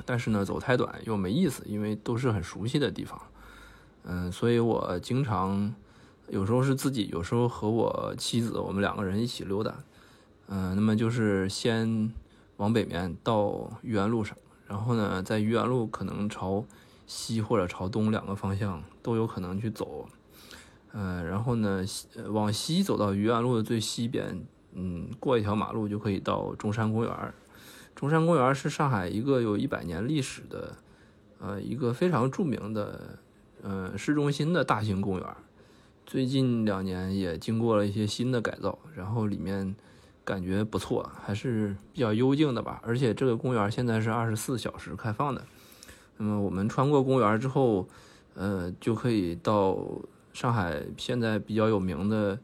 [0.05, 3.21] 但是呢，走太短又没意思，因为都是很熟悉的地方。
[4.03, 5.73] 嗯，所以我经常
[6.29, 9.75] 有时候是自己，有时候和我妻子，我们两个人一起溜达。
[10.47, 12.12] 嗯，那么就是先
[12.57, 16.65] 往北面到愚园路上，然后呢，在愚园路可能朝
[17.05, 20.07] 西或者朝东两个方向都有可能去走。
[20.93, 21.83] 嗯，然后呢，
[22.29, 27.33] 往西走到愚园路的最西边，嗯，过一条马路就可以到中山公园。
[27.95, 30.75] 中山公园是上海一个有一百年历史的，
[31.39, 33.17] 呃，一个非常著名的，
[33.62, 35.27] 呃，市中心的大型公园。
[36.05, 39.75] 最近两年也经过了一些新的改造，然后里面
[40.23, 42.81] 感觉不错，还是比较幽静的吧。
[42.83, 45.43] 而且这个公园现在是二十四小时开放的。
[46.17, 47.87] 那么我们穿过公园之后，
[48.35, 49.77] 呃，就可以到。
[50.33, 52.39] 上海现在比较有名的，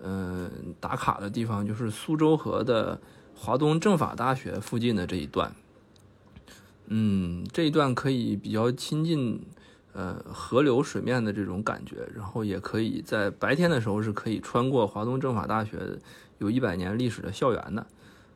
[0.00, 3.00] 嗯，打卡的地方就是苏州河的
[3.34, 5.52] 华东政法大学附近的这一段。
[6.86, 9.44] 嗯，这一段可以比较亲近，
[9.98, 15.98] 呃，河流水面的这种感觉，然后也可以在白天的时候是可以穿过华东政法大学
[16.36, 17.86] 有一百年历史的校园的。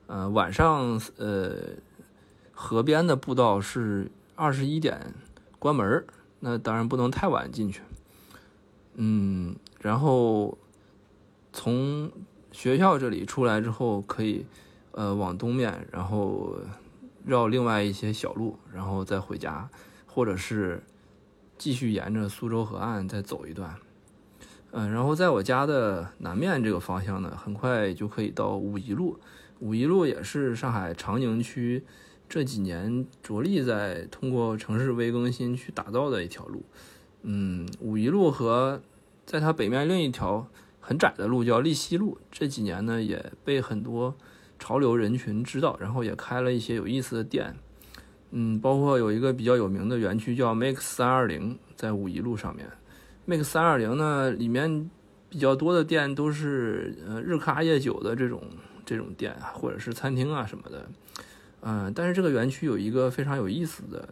[0.06, 1.54] 呃，晚上呃，
[2.50, 5.12] 河边的步道是二十一点
[5.58, 6.02] 关门，
[6.38, 7.82] 那当然不能太晚进去。
[8.94, 10.56] 嗯，然后
[11.52, 12.10] 从
[12.52, 14.46] 学校这里出来之后，可以
[14.92, 16.56] 呃往东面，然后
[17.26, 19.68] 绕另外一些小路，然后再回家，
[20.06, 20.82] 或者是
[21.60, 23.76] 继续沿着苏州河岸再走一段。
[24.70, 29.20] 嗯，然后在我家的南面这个方向呢，很快就可以到五一路。
[29.58, 31.84] 五一路也是上海长宁区
[32.26, 36.64] 这几年着力在通过城市微更新去打造的一条路。
[37.24, 38.80] 嗯，五一路和
[39.26, 40.48] 在它北面另一条
[40.80, 44.14] 很窄的路叫立西路，这几年呢也被很多
[44.58, 47.56] 潮流人群知道，然后也开了一些有意思的店。
[48.30, 52.68] 嗯，包括有一个比较有名的园区叫 Make 三二零，在五一路上面。
[53.26, 54.90] Make 三二零呢，里面
[55.28, 58.42] 比较多的店都是呃日咖夜酒的这种。
[58.82, 60.90] 这种店啊，或者是餐厅啊什么的，
[61.60, 64.08] 嗯，但是这个园区有一个非常有意思的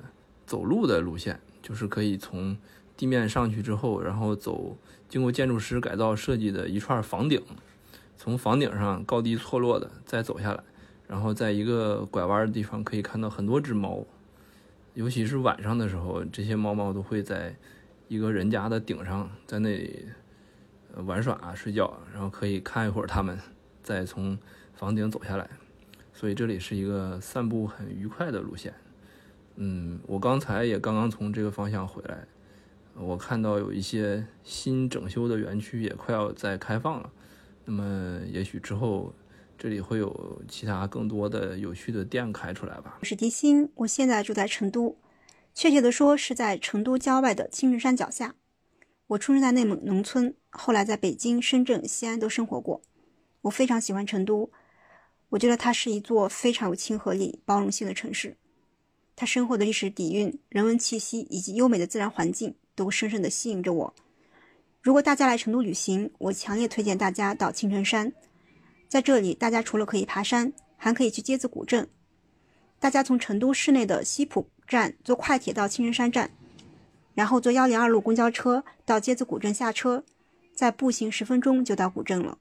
[0.46, 2.57] 走路的路线，就是可以从
[2.96, 4.76] 地面上去之后，然后走
[5.09, 7.42] 经过建筑师改造设计的一串房顶，
[8.16, 10.62] 从房顶上高低错落的再走下来，
[11.09, 14.07] 然后在一个拐弯的地方可以看到很多只猫，
[14.94, 17.57] 尤其是晚上的时候，这些猫猫都会在
[18.07, 20.07] 一个人家的顶上在那里
[21.05, 23.37] 玩耍啊睡觉，然后可以看一会儿它们
[23.83, 24.38] 再从。
[24.79, 25.51] 房顶走下来，
[26.12, 28.73] 所以这里是一个散步很愉快的路线。
[29.57, 32.29] 嗯，我刚才也刚刚从这个方向回来，
[32.94, 37.11] 我看到有一些新整修的园区也快要再开放了。
[37.64, 39.12] 那么也许之后
[39.59, 42.97] 这里会有其他更多的有趣的店开出来吧。
[43.01, 44.97] 我是迪欣，我现在住在成都，
[45.53, 48.37] 确切的说是在成都郊外的青城山脚下。
[49.09, 52.81] 我出生在内蒙农村，后来在北京、深圳、西安都生活过。
[53.42, 54.49] 我非常喜欢成都。
[55.31, 58.37] 我觉得它是一座非常有亲和力、包容性的城市，
[59.16, 63.94] 它深厚的历史底蕴、人文气息以及优美的自然环境都深深地吸引着我。
[64.81, 68.12] 如果大家来成都旅行，我强烈推荐大家到青城山。
[68.88, 71.88] 在这里，大家除了可以爬山，还可以去街子古镇。
[72.81, 76.31] 大家从成都市内的西浦站坐快铁到青城山站，
[77.14, 80.05] 然后坐幺零二路公交车到街子古镇下车，
[80.55, 82.38] 再步行十分钟就到古镇了。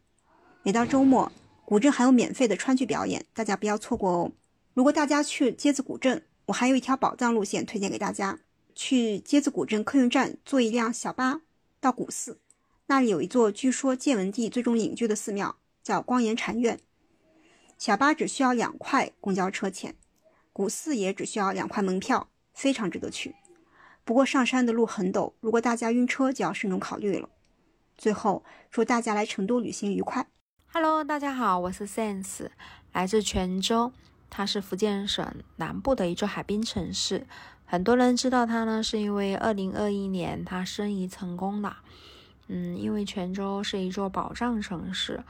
[0.63, 1.31] 每到周末。
[1.65, 4.31] 古镇还有免费的川剧表演，大家不要错过哦。
[4.73, 8.39] 如果大家去街子古镇，我还有一条宝藏路线推荐给大家：
[8.73, 11.41] 去街子古镇客运站坐一辆小巴
[11.81, 12.39] 到古寺，
[12.85, 15.57] 那里有一座据说建文帝最终隐居的寺庙，
[15.87, 16.77] 叫光岩禅院。
[17.77, 19.95] 小巴只需要两块公交车钱，
[20.51, 23.37] 古寺也只需要两块门票，非常值得去。
[24.03, 27.29] 不过上山的路很陡，如果大家晕车就要慎重考虑了。
[27.97, 30.27] 最后，祝大家来成都旅行愉快。
[30.73, 32.49] Hello，大家好，我是 Sense，
[32.91, 33.93] 来自泉州，
[34.29, 37.25] 它是福建省南部的一座海滨城市。
[37.63, 41.77] 很多人知道它呢，是因为2021年它申遗成功了。
[42.47, 45.23] 嗯，因为泉州是一座宝藏城市，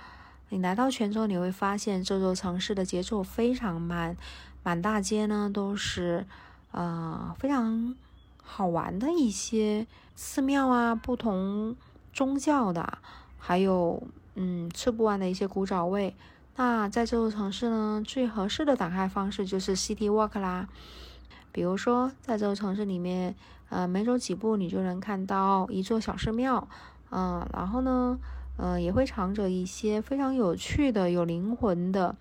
[0.50, 4.16] 你来到泉州，你会发现这座城市的节奏非常慢，
[4.64, 6.26] 满大街呢都是
[6.72, 7.96] 呃非常
[8.44, 11.76] 好玩的一些寺庙啊，不同
[12.14, 12.98] 宗教的，
[13.38, 14.04] 还有。
[14.40, 16.16] 嗯，吃不完的一些古早味。
[16.58, 20.70] 那在这座城市呢，最合适的打开方式就是 City Walk 啦。
[21.52, 23.34] 比如说，在这座城市里面，
[23.70, 26.68] 呃，每走几步你就能看到一座小寺庙，
[27.10, 28.20] 嗯，然后呢，
[28.58, 32.16] 呃，也会藏着一些非常有趣的、有灵魂的、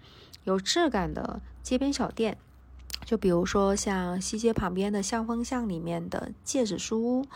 [0.45, 2.39] 有质感的街边小店。
[3.05, 7.27] 就比如说像西街旁边的向风巷里面的戒指书屋，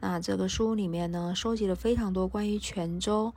[0.00, 3.32] 那这个书屋里面呢，收集了非常多关于泉州。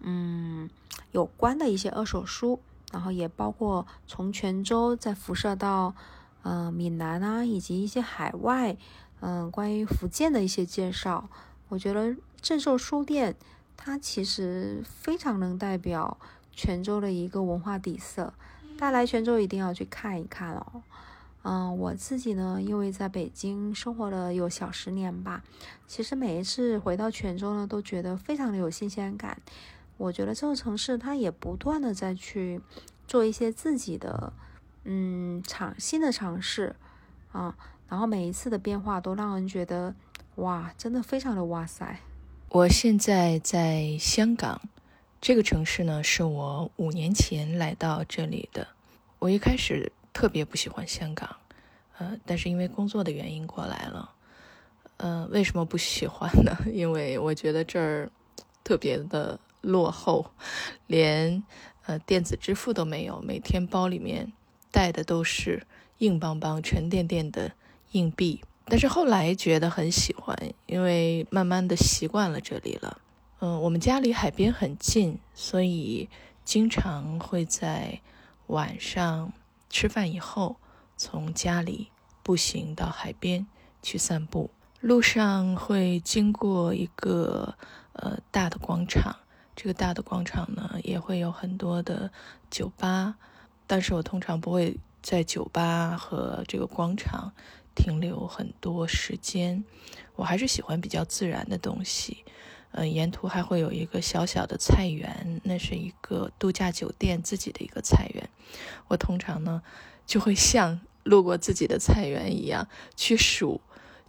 [0.00, 0.70] 嗯，
[1.12, 5.94] 有关的一些二手书，然后也包括从泉州再辐射到
[6.42, 8.76] 呃闽南啊，以及一些海外，
[9.20, 11.28] 嗯，关于福建的一些介绍。
[11.68, 13.34] 我觉得正寿书店
[13.76, 16.18] 它其实非常能代表
[16.52, 18.32] 泉州的一个文化底色，
[18.78, 20.82] 大家来泉州一定要去看一看哦。
[21.42, 25.44] 嗯，我自己呢，因为在北京生活了有小十年吧，
[25.86, 29.40] 其实每一次回到泉州呢，都觉得非常的有新鲜感。
[29.96, 32.60] 我觉得这个城市它也不断的在去
[33.06, 34.32] 做一些自己的
[34.82, 36.74] 嗯尝新的尝试
[37.30, 37.56] 啊，
[37.88, 39.94] 然后每一次的变化都让人觉得
[40.34, 42.00] 哇，真的非常的哇塞！
[42.48, 44.60] 我现在在香港，
[45.20, 48.68] 这个城市呢是我五年前来到这里的。
[49.18, 51.36] 我一开始特别不喜欢香港，
[51.98, 54.10] 呃，但是因为工作的原因过来了。
[54.98, 56.56] 呃，为什么不喜欢呢？
[56.72, 58.10] 因为我觉得这儿
[58.62, 59.38] 特别的。
[59.62, 60.30] 落后，
[60.86, 61.42] 连
[61.86, 64.32] 呃，电子支付都没有，每天包里面
[64.70, 65.66] 带的都是
[65.98, 67.50] 硬邦邦、沉甸甸的
[67.92, 68.44] 硬币。
[68.68, 70.36] 但是后来觉得很喜欢，
[70.66, 73.00] 因为慢慢的习惯了这里了。
[73.38, 76.08] 嗯，我们家离海边很近，所以
[76.44, 78.00] 经常会在
[78.48, 79.32] 晚上
[79.70, 80.56] 吃饭以后，
[80.96, 81.90] 从家里
[82.22, 83.46] 步行到海边
[83.82, 84.50] 去散步。
[84.80, 87.54] 路上会经过一个
[87.92, 89.16] 呃大的广场，
[89.54, 92.10] 这个大的广场呢也会有很多的
[92.50, 93.16] 酒吧，
[93.66, 97.32] 但是我通常不会在酒吧和这个广场
[97.76, 99.62] 停留很多时间，
[100.16, 102.24] 我还是喜欢比较自然的东西。
[102.72, 108.28] 呃，沿途还会有一个小小的菜园，那是一个度假酒店自己的一个菜园。
[108.88, 109.62] 我通常呢，
[110.04, 113.60] 就会像路过自己的菜园一样去数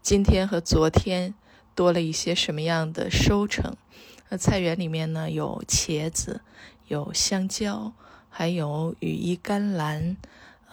[0.01, 1.33] 今天和昨天
[1.75, 3.75] 多了一些什么样的收成。
[4.29, 6.41] 那菜园里面呢，有茄子，
[6.87, 7.93] 有香蕉，
[8.29, 10.17] 还有羽衣甘蓝，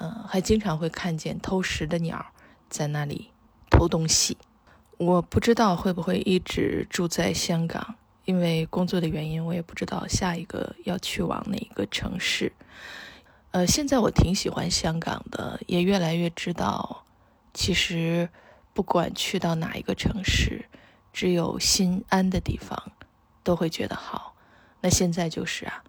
[0.00, 2.32] 嗯，还经常会看见偷食的鸟
[2.74, 3.30] 在那里
[3.70, 4.36] 偷东西。
[4.98, 7.94] 我不知道会不会一直住在香港，
[8.24, 12.52] 因为工作的原因，我也不知道下一个要去往哪个城市。
[13.52, 17.04] 呃，现在我挺喜欢香港的，也越来越知道，
[17.52, 18.28] 其实
[18.72, 20.64] 不管去到哪一个城市，
[21.12, 22.92] 只有心安的地方，
[23.44, 24.34] 都会觉得好。
[24.80, 25.84] 那现在就是啊，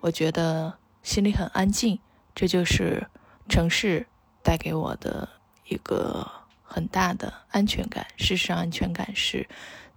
[0.00, 1.98] 我觉得心里很安静，
[2.34, 3.06] 这就是
[3.48, 4.06] 城市
[4.42, 5.28] 带给我的
[5.72, 6.30] 一个。
[6.74, 9.46] 很大的安全感，事实上，安全感是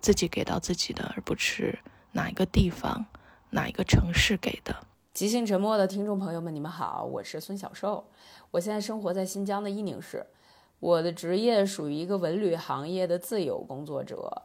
[0.02, 1.80] 自己给到自己的，而不是
[2.12, 3.06] 哪一个地方、
[3.52, 4.76] 哪一个城市给的。
[5.14, 8.04] 即兴沉默的听众朋友们，你们好，我是孙小寿，
[8.52, 10.26] 我现在生活在新疆的伊宁市，
[10.82, 14.42] 我的职业属于一个文旅行业的自由工作者，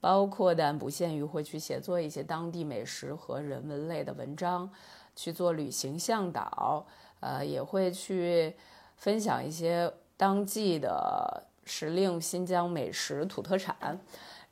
[0.00, 4.70] 包括但不限于会去写作一些当地美食和人文类的文章，
[5.14, 6.86] 去做旅行向导，
[7.20, 8.56] 呃，也会去
[8.96, 11.48] 分享一些当季的。
[11.66, 13.98] 时令新疆美食土特产，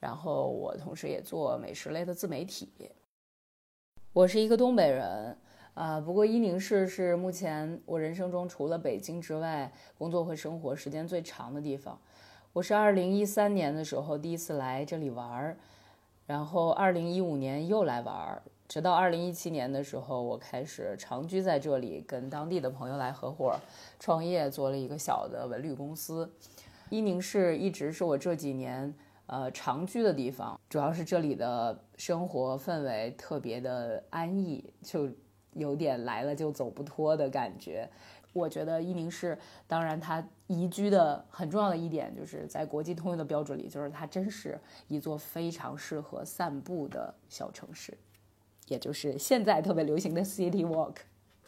[0.01, 2.71] 然后我同时也做美食类的自媒体。
[4.15, 5.37] 我是一个东北人，
[5.75, 12.01] 啊，不过伊宁市是目前我人生中除了北京之外工作和生活时间最长的地方。
[12.55, 15.59] 我是二零一三年的时候第一次来这里玩儿，
[16.25, 18.43] 然后二零一五年又来玩儿，
[18.73, 23.55] 直到二零一七年的时候，我开始长居在这里，跟当地的朋友来合伙
[24.01, 26.33] 创业，做了一个小的文旅公司。
[26.89, 28.95] 伊宁市一直是我这几年
[29.27, 35.07] 呃常居的地方，主要是这里的生活氛围特别的安逸，就
[35.53, 37.87] 有点来了就走不脱的感觉。
[38.33, 44.59] 我觉得伊宁市，当然它宜居的很重要的一点，就是在国际通用的标准里，就是它真是
[44.89, 47.93] 一座非常适合散步的小城市，
[48.73, 50.95] 也就是现在特别流行的 City Walk。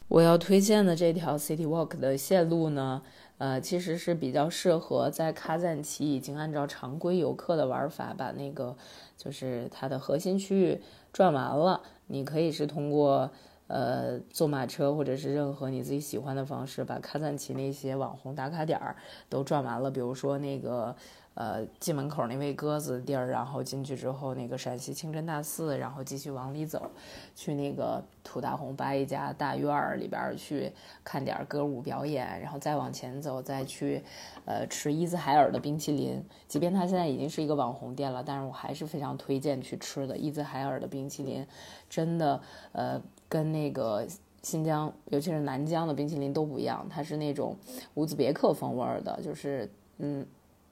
[0.08, 3.02] 我要推荐的这条 City Walk 的线路呢？
[3.38, 8.76] 呃，其实是比较适合在卡赞其已经按照常规游客的玩法，把那个
[9.16, 10.80] 就是它的核心区域
[11.12, 11.80] 转完了。
[12.08, 13.30] 你可以是通过
[13.66, 18.94] 呃坐马车，或者是任何你自己喜欢的方式，把卡赞其那些网红打卡点儿
[19.30, 19.90] 都转完了。
[19.90, 20.94] 比如说那个。
[21.34, 26.90] 呃，进门口那喂鸽子的地儿，然后进去之后，那个陕西清真大寺，然后继续往里走，
[27.34, 30.72] 去那个土大红八一家大院里边去
[31.02, 34.00] 看点歌舞表演，然后再往前走，再去，
[34.44, 36.24] 呃，吃伊兹海尔的冰淇淋。
[36.46, 41.44] 即便它现在已经是一个网红店了，但是我还是非常推荐去吃的伊兹海尔的冰淇淋，
[41.90, 44.06] 真的，呃，跟那个
[44.42, 47.56] 新疆，尤其是南疆的冰淇淋都不一样，它是那种
[47.94, 49.68] 乌兹别克风味儿的，就是，
[49.98, 50.24] 嗯。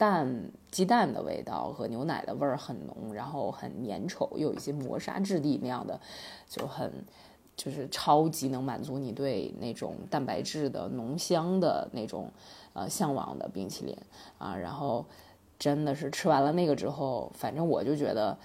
[0.02, 6.00] 蛋鸡蛋的味道和牛奶的味儿很浓，然后很粘稠，又有一些磨砂质地那样的，
[6.48, 6.90] 就很
[7.56, 12.32] 就是超级能满足你对那种蛋白质的浓香的那种
[12.72, 13.96] 呃向往的冰淇淋
[14.38, 14.56] 啊。
[14.56, 15.06] 然后
[15.56, 18.36] 真的是吃完了那个之后，反正我就觉得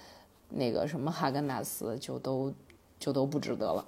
[0.48, 2.54] 那个什么哈根达斯就都
[3.00, 3.84] 就都不值得了。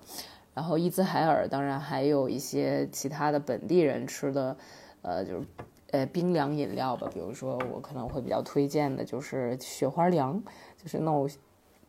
[0.54, 4.56] 然后伊兹海尔当然还有一些其他的本地人吃的，
[5.02, 5.46] 呃就是。
[5.92, 10.40] 呃，冰凉饮料吧，比如说我可能会比较推荐的就是雪花凉，
[10.80, 11.28] 就是那种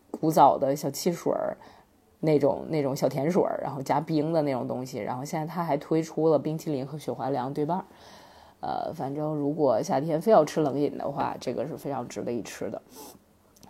[0.09, 1.55] 古早的小汽水儿，
[2.19, 4.97] 那种那种小甜水儿，然后加冰的那种东西。
[4.97, 7.85] 然后现在它还推出了冰淇淋和雪花凉对半儿。
[8.61, 12.81] 呃，反正如果夏天非要吃冷饮的话，这个是非常值得一吃的。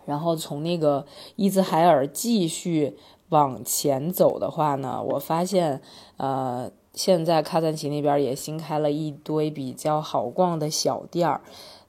[0.06, 1.04] 然后从那个
[1.36, 2.96] 伊兹海尔继续
[3.28, 5.82] 往前走的话呢，我发现
[6.16, 6.72] 呃。
[6.94, 11.40] 现在喀赞其那边也新开了一堆比较好逛的小店儿，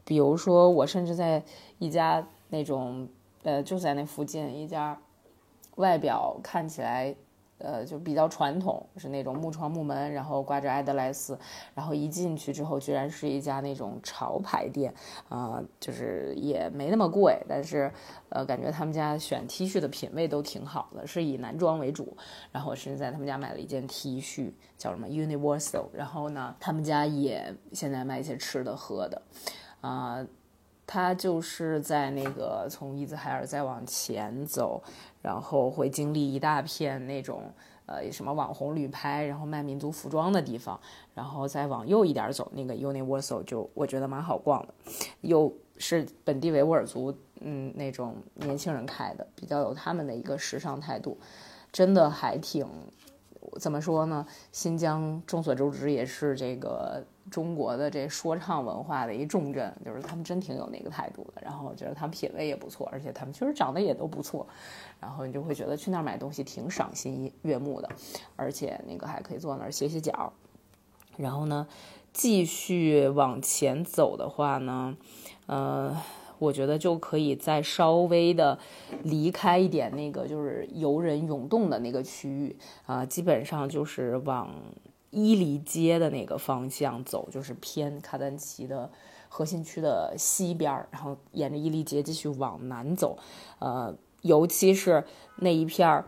[0.06, 1.44] 比如说我甚至在
[1.80, 3.08] 一家那种
[3.44, 5.00] 呃就在那附近一家
[5.76, 7.16] 外表看起来
[7.64, 11.40] 呃，就比较传统，是那种木窗木门，然后挂着爱德莱斯，
[11.74, 14.94] 然后一进去之后，居然是一家那种潮牌店，
[15.30, 17.92] 啊，就是也没那么贵，但是，
[18.30, 22.16] 呃，感觉他们家选 T 恤的品味都挺好的，是以男装为主。
[22.52, 25.86] 然后我甚至在他们家买了一件 T 恤，叫什么 Universal。
[25.94, 29.22] 然后呢，他们家也现在卖一些吃的喝的，
[29.82, 30.26] 啊。
[30.94, 34.80] 它就是在那个从伊兹海尔再往前走，
[35.24, 37.52] 然后会经历一大片那种
[37.88, 40.80] 呃什么网红旅拍，然后卖民族服装的地方，
[41.16, 44.74] 然后再往右一点走，那个 Universal 就我觉得蛮好逛的，
[45.22, 51.18] 又是本地维吾尔族嗯那种年轻人开的，比较有他们的一个时尚态度，
[51.72, 52.68] 真的还挺
[53.60, 54.24] 怎么说呢？
[54.52, 57.04] 新疆众所周知也是这个。
[57.32, 61.42] 中国的这说唱文化的一重镇，就是他们真挺有那个态度的。
[61.42, 64.46] 然后我觉得他们品味也不错，而且他们确实长得也都不错。
[65.00, 67.90] 然后你就会觉得去那儿买东西挺赏心悦目的，
[68.36, 70.34] 而且那个还可以坐那儿歇歇脚。
[71.18, 71.66] 然后呢，
[72.12, 74.96] 继续往前走的话呢，
[75.48, 75.98] 呃，
[76.40, 78.60] 我觉得就可以再稍微的
[79.04, 82.56] 离开一点那个就是游人涌动的那个区域
[82.86, 84.50] 啊，基本上就是往。
[85.14, 88.90] 伊犁街的那个方向走，就是偏卡丹奇的
[89.30, 93.16] 核心区的西边然后沿着伊犁街继续往南走，
[93.60, 95.04] 呃，尤其是
[95.38, 96.06] 那一片儿，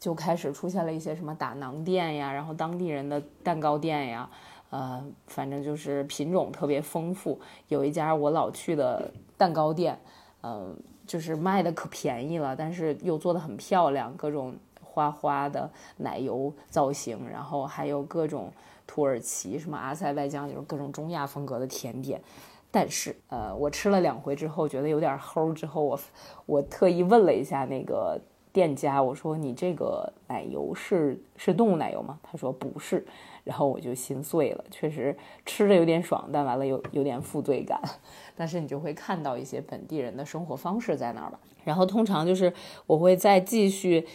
[0.00, 4.30] 就开始出现了一些什么打馕店呀，然后当地人的蛋糕店呀，
[4.70, 7.38] 呃，反正就是品种特别丰富。
[7.68, 10.00] 有一家我老去的蛋糕店，
[10.42, 10.74] 嗯，
[11.06, 14.56] 就是卖的可便宜了，但是又做的很漂亮，各种。
[14.98, 18.50] 花花的奶油造型，然后还有各种
[18.84, 22.20] 土耳其什么阿塞拜疆，就是各种中亚风格的甜点。
[22.68, 25.54] 但是，呃，我吃了两回之后，觉得有点齁。
[25.54, 26.00] 之后，我
[26.46, 28.20] 我特意问了一下那个
[28.52, 33.06] 店家，我说：“你这个奶油是是动物奶油吗？”他说：“不是。”
[33.44, 34.64] 然后我就心碎了。
[34.68, 37.80] 确实吃着有点爽，但完了有有点负罪感。
[38.36, 41.38] 但是你就会看到一些本地人的生活方式在那儿吧。
[41.64, 42.52] 然后通常就是
[42.86, 44.06] 我会再继续。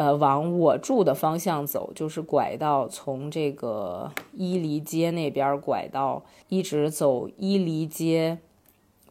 [0.00, 8.38] 呃，往我住的方向走，就是拐到从这个伊犁街那边拐到，一直走伊犁街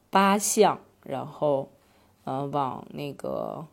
[0.10, 1.70] 八巷，然后，
[2.24, 3.68] 呃，往那个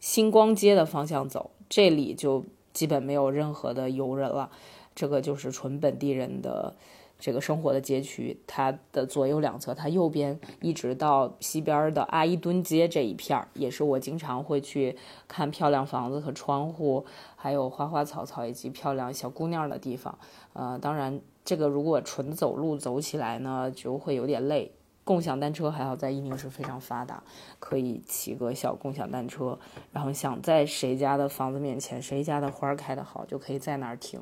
[0.00, 4.50] 星光街的方向走，这里就基本没有任何的游人了，
[4.96, 6.74] 这个就是纯本地人的。
[7.22, 14.96] 这个生活的街区，它的左右两侧，它右边一直到西边的阿伊敦街这一片儿，也是我经常会去
[15.28, 17.06] 看漂亮房子和窗户，
[17.36, 20.18] 还有花花草草以及漂亮小姑娘的地方。
[20.52, 24.72] 呃，当然，这个如果纯走路走起来呢，就会有点累。
[25.04, 27.22] 共享单车还好在伊宁是非常发达，
[27.60, 29.56] 可以骑个小共享单车，
[29.92, 34.20] 然后想在谁家的房子面前，谁家的花开得好，就可以在那儿停。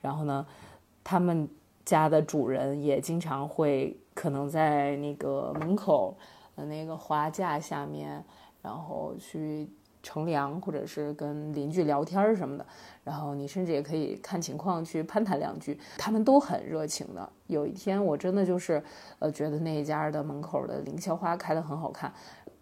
[0.00, 0.46] 然后呢，
[1.02, 1.48] 他们。
[1.86, 6.14] 家的主人也经常会可能在那个门口
[6.54, 8.22] 的那个花架下面，
[8.60, 9.70] 然后去
[10.02, 12.66] 乘凉，或者是跟邻居聊天什么的。
[13.04, 17.28] 然后你甚至也可以看情况去攀谈两句，他们都很热情的。
[17.46, 18.82] 有一天我真的就是
[19.20, 22.12] 呃觉得那一家的门口的凌霄花开得很好看，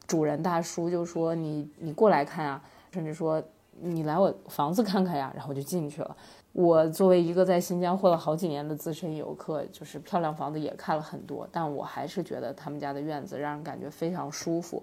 [0.06, 2.62] 主人大叔就说你你过来看啊，
[2.92, 3.42] 甚至说
[3.80, 6.14] 你来我房子看看呀，然后就进去了。
[6.54, 14.80] 我作为一个在新疆混了好几年的资深游客，就是漂亮房子也看了很多，但我还是觉得他们家的院子让人感觉非常舒服。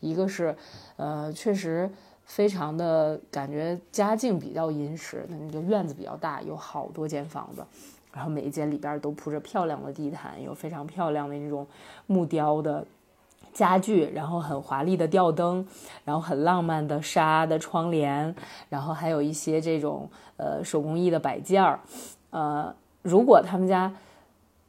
[0.00, 0.54] 一个是，
[0.96, 1.88] 呃，确实
[2.24, 7.64] 非常的感觉家境比较殷实，那个院子比较大，有好多间房子，
[8.12, 11.64] 然后每一间里边都铺着漂亮的地毯，有非常漂亮的那种
[12.08, 12.84] 木雕的。
[13.52, 15.66] 家具，然后很华丽的吊灯，
[16.04, 18.34] 然后很浪漫的纱的窗帘，
[18.68, 21.78] 然后还有一些这种呃手工艺的摆件儿，
[22.30, 23.92] 呃，如果他们家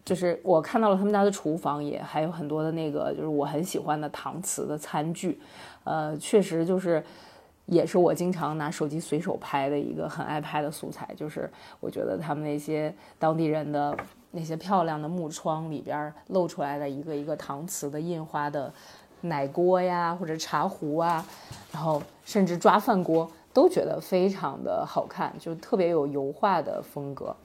[0.04, 5.40] 就是我看到了他们家的厨房，也还有很多的那个就是我很喜欢的搪瓷的餐具，
[5.86, 7.04] 呃，确实就是
[7.68, 13.98] 也是我经常拿手机随手拍的一个很爱拍的素材，就是我觉得他们那些当地人的。
[14.36, 18.74] 那些漂亮的木窗里边露出来的一个一个搪瓷的印花的
[19.22, 21.24] 奶锅呀，或者茶壶啊，
[21.72, 27.36] 然后甚至抓饭锅都觉得非常的好看，就特别有油画的风格。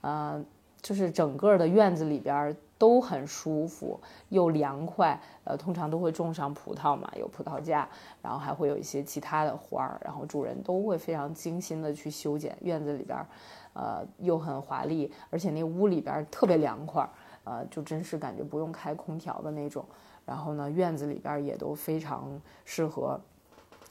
[0.00, 0.42] 呃，
[0.80, 5.20] 就是整个的院子里边都很舒服又凉快。
[5.44, 7.88] 呃，通常都会种上葡萄嘛，有葡萄架，
[8.22, 13.26] 然后还会有一些其他的花儿，然后主人都会非常精心的去修剪院子里边儿。
[13.74, 17.08] 呃，又很华丽，而且那屋里边特别凉快，
[17.44, 19.84] 呃，就真是感觉不用开空调的那种。
[20.24, 23.20] 然后呢，院子里边也都非常适合，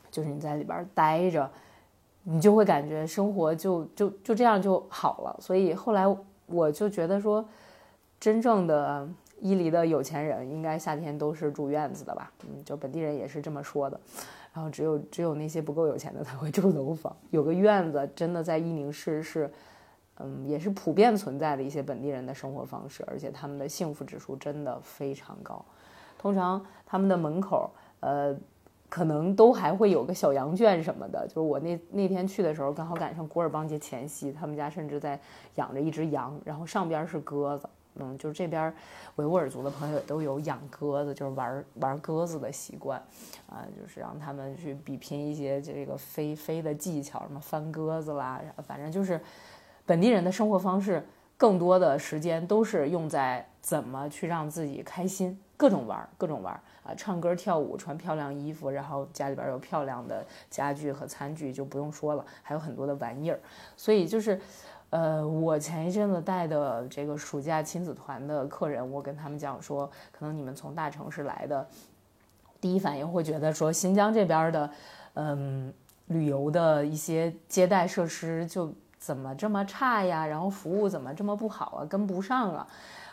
[0.10, 1.50] 就是你在里边待着，
[2.24, 5.38] 你就会感觉生活就就就这样就好了。
[5.42, 6.06] 所以后来
[6.46, 7.44] 我就觉得说，
[8.20, 9.08] 真正的
[9.40, 12.32] 伊犁的有钱人应该夏天都是住院子的吧？
[12.44, 14.00] 嗯，就本地人也是这么说的。
[14.54, 19.50] 然后只有只有那些不够有钱的才会住楼房，有个院子真的在伊宁市是，
[20.24, 25.64] 嗯，也是普遍存在的一些本地人的生活方式，而且他们的幸福指数真的非常高。
[26.18, 27.70] 通常他们的门口，
[28.02, 28.36] 呃，
[28.90, 31.28] 可能都还会有个小羊圈什么的。
[31.28, 35.20] 就是我那那天去的时候，刚好赶上古尔邦节前夕，他们家甚至在
[35.56, 37.68] 养着一只羊，然后上边是鸽子。
[37.96, 38.74] 嗯，就是这边
[39.18, 42.98] 维吾尔族的朋友也都有养鸽子，就是玩玩鸽子的习惯，
[43.50, 49.20] 啊，就是让他们去比拼一些这个飞飞的技巧，什么翻鸽子啦，反正就是
[49.92, 63.38] 本地人的生活方式，更多的时间都是用在怎么去让自己开心，各种玩，各种玩啊，唱歌跳舞，穿漂亮衣服，然后家里边有漂亮的家具和餐具就不用说了，还有很多的玩意儿，
[63.76, 64.40] 所以就是。
[64.92, 71.66] 呃，我前一阵子带的这个暑假亲子团的客人，我跟他们讲说，可能你们从大城市来的，
[72.60, 74.70] 第一反应会觉得说新疆这边的，
[75.14, 75.74] 嗯，
[76.08, 80.26] 旅游的一些接待设施就怎么这么差呀？
[80.26, 81.86] 然后服务怎么这么不好啊？
[81.90, 82.66] 跟不上啊？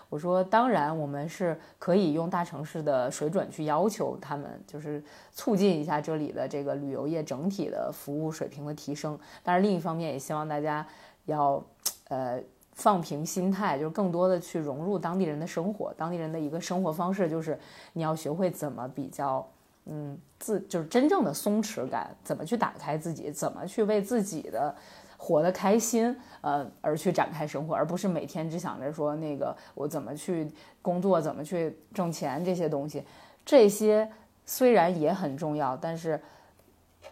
[0.08, 9.18] 我说，当然我们是可以用大城市的水准去要求他们，就是促进一下这里的这个旅游业整体的服务水平的提升。
[9.42, 10.86] 但是另一方面，也希望大家。
[11.28, 11.62] 要，
[12.08, 15.92] 呃，放平心态，就是更多的去融入当地人的生活。
[15.94, 17.60] 当地人的一个生活方式就是，
[17.92, 19.46] 你要学会怎么比较，
[19.84, 24.74] 嗯，自就是真正的松弛感，怎么去打开自己，怎么去为自己的
[25.18, 30.50] 活得开心，呃，而去展开生活，而不是每天只想着说那个我怎么去
[30.80, 33.04] 工作，怎么去挣钱这些东西。
[33.44, 34.10] 这些
[34.46, 36.18] 虽然也很重要，但是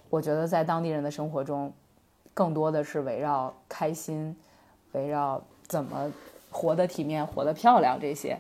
[0.09, 1.71] 我觉得在当地人的生活中。
[2.35, 4.37] 更多的是围绕开心，
[4.93, 6.13] 围绕怎么
[6.51, 8.39] 活得体面、活得漂亮这些。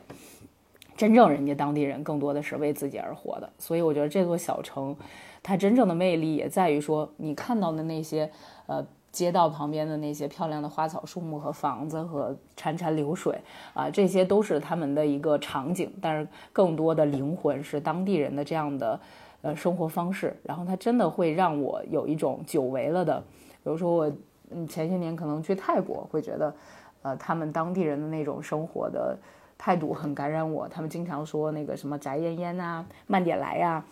[0.99, 4.95] 真正人家当地人更多的是为自己而活的，所以我觉得这座小城，
[5.43, 8.31] 它真正的魅力也在于说，你看到的那些
[8.67, 8.87] 呃
[9.17, 13.41] 街道旁边的那些漂亮的花草树木和房子和潺潺流水
[13.73, 19.01] 啊，这些都是他们的一个场景，但是更多的灵魂是当地人的这样的
[19.41, 23.19] 呃生活方式，然后它真的会让我有一种久违了的。
[23.65, 24.13] 比如说我，
[24.51, 26.55] 嗯，前些年可能去泰国，会觉得，
[27.01, 29.17] 呃，他们当地人的那种生活的
[29.57, 30.69] 态度很感染我。
[30.69, 33.83] 他们经常说那个什么“宅烟烟”呐，“慢点来”呀。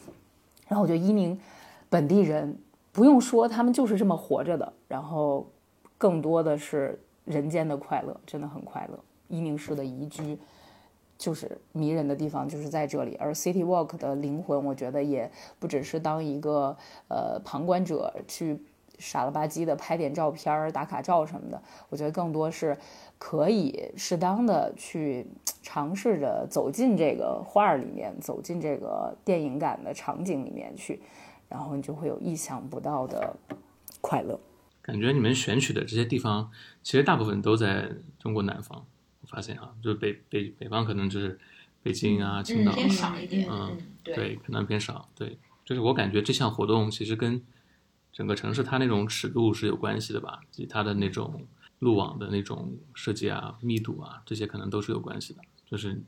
[0.69, 1.41] 然后我觉得伊宁
[1.89, 2.59] 本地人
[2.93, 4.73] 不用说，他们就是这么活着的。
[4.95, 5.45] 然后
[5.99, 8.99] 更多的是人间的快乐，真的很快乐。
[9.27, 10.39] 伊宁市的宜居
[11.19, 13.17] 就是迷人的地方，就是在这里。
[13.17, 15.29] 而 City Walk 的灵魂，我觉得也
[15.59, 16.77] 不只是当一个
[17.09, 18.63] 呃旁观者去。
[18.97, 22.79] 傻了吧唧的拍点照片、打卡照什么的，我觉得更多是
[23.19, 25.27] 可以适当的去
[25.63, 31.03] 尝试着走进这个画儿里面，走进这个电影感的场景里面去，
[31.49, 33.35] 然后你就会有意想不到的
[34.01, 34.39] 快乐。
[34.87, 36.51] 感觉你们选取的这些地方，
[36.83, 38.87] 其实大部分都在中国南方。
[39.23, 41.41] 我发现啊，就是北北北方可能就是
[41.83, 45.09] 北京啊、青岛偏少一点，嗯，对，可能偏少。
[45.15, 47.43] 对，就是我感觉这项活动其实跟
[48.13, 51.47] 整个城市它那种尺度是有关系的吧，以及它的那种
[51.79, 55.41] 路网的那种设计啊、密度啊，这些可能都是有关系的。
[55.65, 55.99] 就是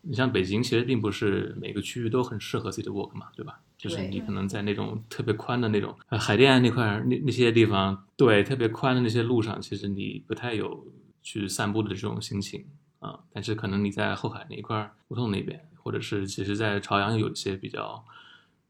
[0.00, 3.60] 你像北京，其实并不是每个区域都很适合 city walk 嘛，对吧？
[3.76, 10.86] 就是你可能在那种特别宽的那种海淀那块那那些地方，对，特别宽的那些路上，其实你不太有
[11.22, 12.64] 去散步的这种心情
[12.98, 13.20] 啊。
[13.32, 18.04] 但是可能你在后海那一块胡同那边，或者是其实在朝阳有一些比较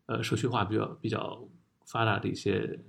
[0.07, 1.46] 呃社区化比较比较。
[1.88, 2.80] 发达的一些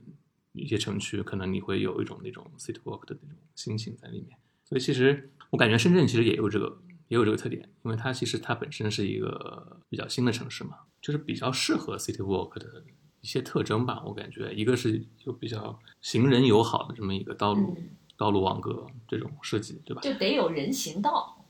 [0.54, 4.36] 一些城区，可能你会有一种那种 city walk 的那种心情在里面。
[4.66, 12.84] 所以其实我感觉深圳其实也有这个也有这个特点，因为它其实它本身是一个比较新的城市嘛，就是比较适合 city walk 的
[13.22, 14.04] 一些特征吧。
[14.06, 17.78] 我感觉一个是就比较行人友好的这么一个道路
[18.18, 20.02] 道路网格这种设计，对吧？
[20.02, 21.46] 就得有人行道。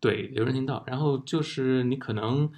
[0.00, 0.82] 对，有人行道。
[0.86, 2.50] 然后就是你可能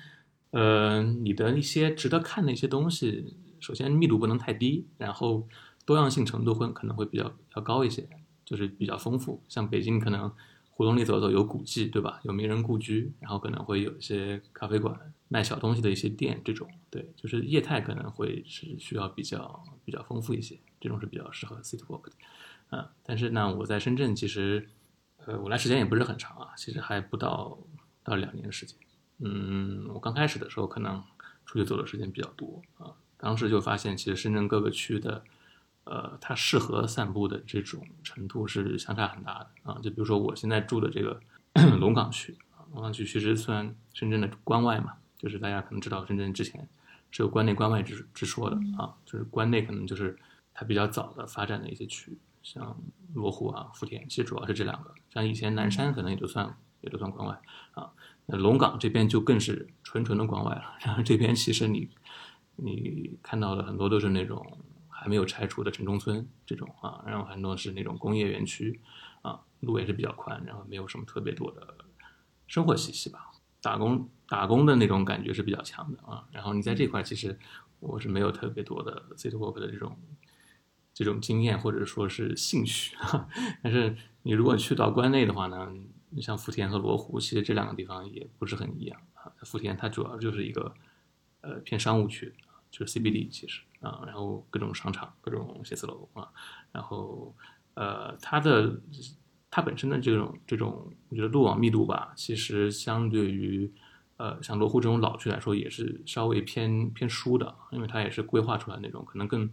[0.51, 3.37] 呃你的一些值得看的一些东西。
[3.61, 5.49] 首先密度不能太低，然后
[5.87, 8.07] 多样性程度会可能会比较要高一些，
[8.45, 9.43] 就是比较丰富。
[9.49, 10.31] 像北京可能
[10.77, 12.21] 胡同里走走有古迹，对吧？
[12.25, 14.99] 有名人故居，然后可能会有一些咖啡馆
[15.29, 22.13] 卖小东西的一些店，这种对，就是业态可能会是需要比较比较丰富一些，这种是比较适合 city walk 的。
[22.71, 24.69] 嗯，但是呢，我在深圳其实，
[25.25, 27.57] 呃，我来时间也不是很长啊，其实还不到
[28.03, 28.77] 到两年的时间。
[29.21, 31.01] 嗯，我刚开始的时候可能
[31.47, 32.91] 出去走的时间比较多啊。
[33.17, 35.23] 当时就发现，其实深圳各个区的
[35.85, 39.79] 呃，它适合散步的这种程度是相差很大的啊。
[39.83, 41.21] 就比如说我现在住的这个
[41.79, 46.67] 龙岗区啊，龙岗区其实算深圳的关外嘛，就是大家可能知道深圳之前
[47.11, 50.19] 是有关内关外之之说的啊，就是关内可能就是
[50.55, 52.77] 它比较早的发展的一些区域，像
[53.13, 54.95] 罗湖啊、福田，其实主要是这两个。
[55.11, 57.39] 像以前南山可能也都算也都算关外
[57.73, 57.91] 啊，
[58.27, 60.77] 那龙岗这边就更是纯纯的关外了。
[60.81, 61.91] 然后这边其实你
[62.57, 64.59] 你看到的很多都是那种。
[65.05, 68.81] 还没有拆除的城中村这种啊，然后很多是那种工业园区，
[69.21, 71.75] 啊，路也是比较宽，然后没有什么特别多的
[72.47, 73.31] 生活气息吧。
[73.61, 76.27] 打工打工的那种感觉是比较强的啊。
[76.33, 77.39] 然后你在这块其实
[77.81, 79.95] 我是没有特别多的 city walk 的这种
[80.95, 82.97] 这种经验或者说是兴趣。
[83.63, 85.71] 但是你如果去到关内的话呢，
[86.09, 89.31] 你像福田和罗湖，其实这两个地方也不是很一样啊。
[89.43, 90.75] 福田它主要就是一个
[91.43, 92.33] 呃偏商务区，
[92.71, 93.61] 就是 CBD 其实。
[93.85, 96.29] 啊，然后各种商场、各种写字楼啊，
[96.73, 97.35] 然后
[97.75, 98.81] 呃，它的
[99.51, 103.71] 它本身的这种这种，我觉得路网密度吧，其实相对于
[104.17, 109.51] 呃像罗湖这种老区来说，也是稍微偏偏疏的，因为它也是规划出来那种，可能更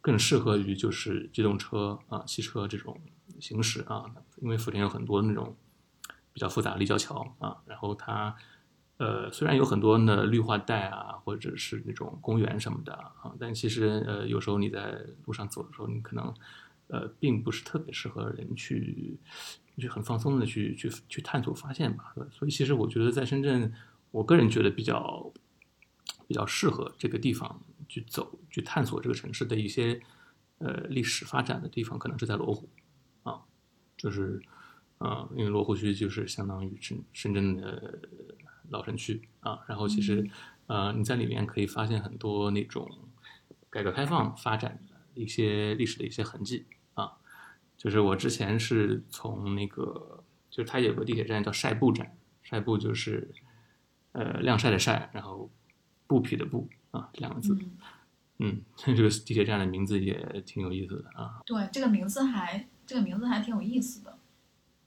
[0.00, 2.98] 更适合于就是机动车啊、汽车这种
[3.38, 4.04] 行驶啊，
[4.40, 5.54] 因为福田有很多那种
[6.32, 8.34] 比较复杂的立交桥啊，然后它。
[8.98, 16.34] 呃，虽然有很多的绿化带啊，或者是那种公园什么的啊，但其实呃，有时候你在路上走的时候，你可能
[16.86, 19.18] 呃，并不是特别适合人去
[19.76, 22.14] 去很放松的去去去探索发现吧。
[22.30, 23.70] 所以其实我觉得在深圳，
[24.10, 25.30] 我个人觉得比较
[26.26, 30.00] 比较适合这个地方去走去探索这个城市的一些
[30.56, 32.66] 呃历史发展的地方，可能是在罗湖
[33.24, 33.42] 啊，
[33.98, 34.40] 就是
[34.96, 37.98] 呃，因为罗湖区就是相当于深深圳的。
[38.70, 40.28] 老城区啊，然后其实，
[40.66, 42.90] 呃，你在里面可以发现很多那种
[43.70, 47.12] 改革开放发展的一些历史的一些痕迹啊。
[47.76, 53.30] 就是我之前是从那个，就是它有个地铁站叫晒布站，晒布就是
[54.12, 55.50] 呃晾晒的晒，然后
[56.06, 57.56] 布匹的布啊这两个字。
[58.38, 61.40] 嗯，这个地铁站的名字也挺有意思的啊。
[61.46, 64.18] 对，这个名字还这个名字还挺有意思的。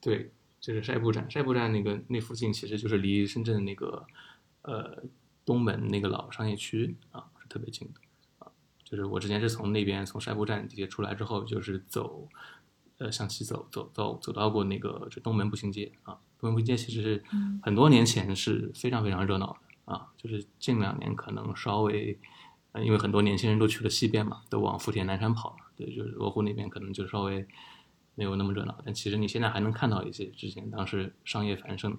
[0.02, 0.32] 对。
[0.60, 4.06] 就是晒布站，晒布站那个那附近其实就是离深圳那个
[4.64, 5.04] 呃
[5.46, 8.00] 东门那个老商业区啊是特别近的
[8.40, 8.52] 啊。
[8.84, 12.28] 就是我之前是从那边从晒布站地铁出来之后，就是走
[12.98, 16.20] 呃向西走走走走到过那个就东门步行街啊。
[16.40, 17.24] 东门步行街其实是
[17.64, 22.20] 很多年前是非常非常热闹的啊，就是近两年可能稍微
[22.84, 27.48] 因为很多年轻人都去了西边嘛，都往福田南山跑了，对，就是罗湖那边可能就稍微。
[28.20, 31.98] 没有那么热闹，但其实你现在还能看到一些之前当时商业繁盛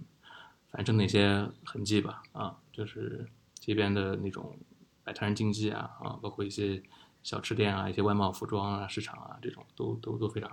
[0.70, 2.22] 繁盛的一些痕迹吧？
[2.32, 4.54] 啊，就是街边的那种
[5.02, 6.82] 摆摊经济啊，啊，包括一些
[7.22, 10.50] 小吃店啊，一些外贸服装啊市场啊，这种都都都非常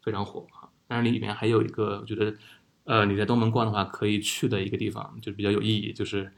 [0.00, 0.70] 非常火啊。
[0.86, 2.32] 但是里面还有一个，我觉得
[2.84, 6.32] 呃你在东门逛的话可以去的一个地方，就是比较有意义，就是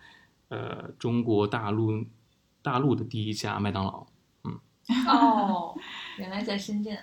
[0.48, 2.02] 呃中国大陆
[2.62, 4.06] 大陆的第一家麦当劳。
[4.44, 4.58] 嗯，
[5.12, 5.76] 哦，
[6.16, 6.96] 原来在深圳。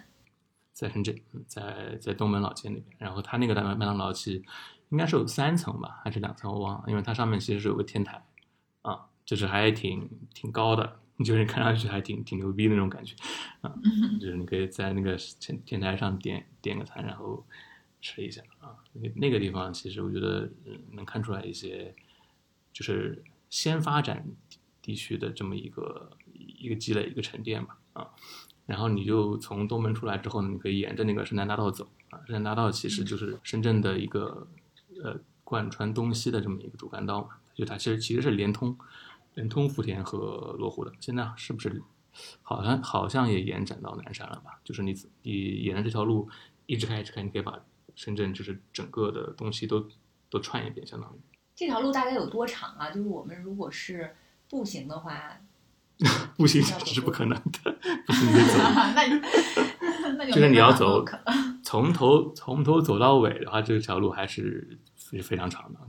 [0.79, 1.13] 在深圳，
[1.45, 4.41] 在在东门老街那边，然后它那个麦麦当劳其实
[4.87, 8.23] 应该是有三层吧，还是两层我忘了，因为它上面其实是有个天台，
[8.83, 13.13] 啊，就是还挺挺高的， 就是看上去还挺挺牛逼那种感觉，
[13.59, 13.75] 啊，
[14.21, 17.45] 就是你可以在那个天天台上点点个餐，然后
[17.99, 20.49] 吃一下啊，那那个地方其实我觉得
[20.93, 21.93] 能看出来一些，
[22.71, 24.25] 就是先发展
[24.81, 28.07] 地区的这么一个一个积累一个沉淀吧，啊。
[28.69, 32.21] 然后你就从东门出来之后呢，你可以沿着那个深南大道走啊。
[32.27, 34.47] 深南大道其实就是深圳的一个
[35.03, 38.77] 呃贯穿东西的这么一个主干道嘛，就它其实其实是连通
[39.33, 40.93] 连通福田和罗湖的。
[40.99, 41.81] 现在是不是
[42.43, 44.59] 好像好像也延展到南山了吧？
[44.63, 45.31] 就是你你
[45.63, 46.29] 沿着这条路
[46.67, 47.59] 一直开一直开，你可以把
[47.95, 49.89] 深圳就是整个的东西都
[50.29, 51.19] 都串一遍，相当于。
[51.55, 52.91] 这条路大概有多长啊？
[52.91, 54.15] 就是我们如果是
[54.47, 55.41] 步行的话。
[56.37, 57.71] 步行是不可能的，
[58.07, 58.57] 步行得走。
[60.17, 61.05] 那就是你要走，
[61.63, 65.79] 从头从头走到尾的话，这条路还是是非常长的，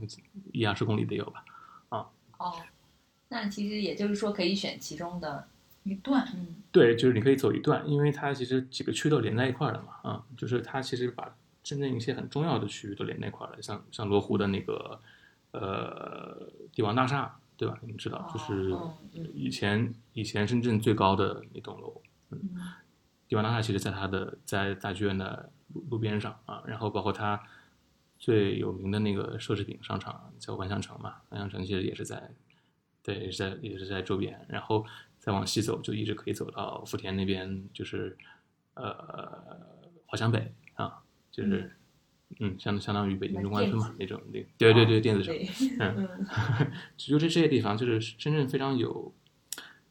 [0.51, 1.43] 一二十公里得有吧？
[1.89, 2.07] 啊。
[2.37, 2.53] 哦，
[3.29, 5.47] 那其实也就是说，可以选其中的
[5.83, 6.27] 一段。
[6.35, 10.09] 嗯，对，就是你可以走一段，因为它其实几个区都连在一块儿了嘛。
[10.09, 11.33] 啊，就是它其实把
[11.63, 14.99] 真正一些很重要的区域都连在一块儿了，像像罗湖的那个
[15.51, 17.37] 呃帝王大厦。
[17.61, 17.77] 对吧？
[17.83, 18.75] 你们知道，就是
[19.35, 22.01] 以前以前深圳最高的那栋楼，
[22.31, 22.39] 嗯，
[23.27, 27.39] 帝王大厦其实在它的在大剧院的路路边上啊，然后包括它
[28.17, 32.31] 最有名的那个奢侈品商场叫万象城嘛，万象城其实也是在，
[33.03, 34.83] 对，也是在也是在周边，然后
[35.19, 38.17] 再往西走就一直可以走到福田那边，就是
[38.73, 39.59] 呃
[40.07, 40.99] 华强北啊，
[41.31, 41.71] 就是嗯
[42.59, 45.35] 相相当于北京中关村嘛那种那对对对电子城，
[45.79, 46.07] 嗯，
[46.97, 49.13] 就这这些地方就是深圳非常有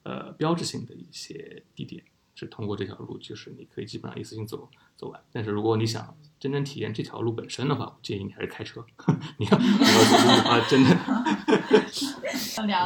[0.03, 2.03] 呃标志性的一些地点。
[2.37, 4.67] 是通过这条路，就是你可以基本上一次性走
[4.97, 5.21] 走完。
[5.31, 8.83] 但是如果你想真正体验这条路本身的话，我建议你还是开车。
[9.37, 10.89] 你要你要走路的话，真的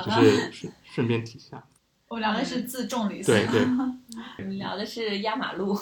[0.05, 1.64] 就是顺顺便提一下。
[2.09, 3.46] 我聊的是自重旅行，对
[4.36, 5.78] 对，聊的是压马路。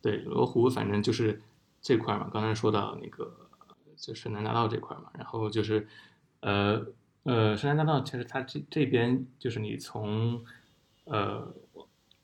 [0.00, 1.42] 对罗湖，反正就是
[1.82, 2.30] 这块嘛。
[2.32, 3.50] 刚才说到那个
[3.96, 5.86] 就深南大道这块嘛，然后就是
[6.40, 6.86] 呃
[7.24, 10.42] 呃深南大道，其实它这这边就是你从
[11.04, 11.54] 呃。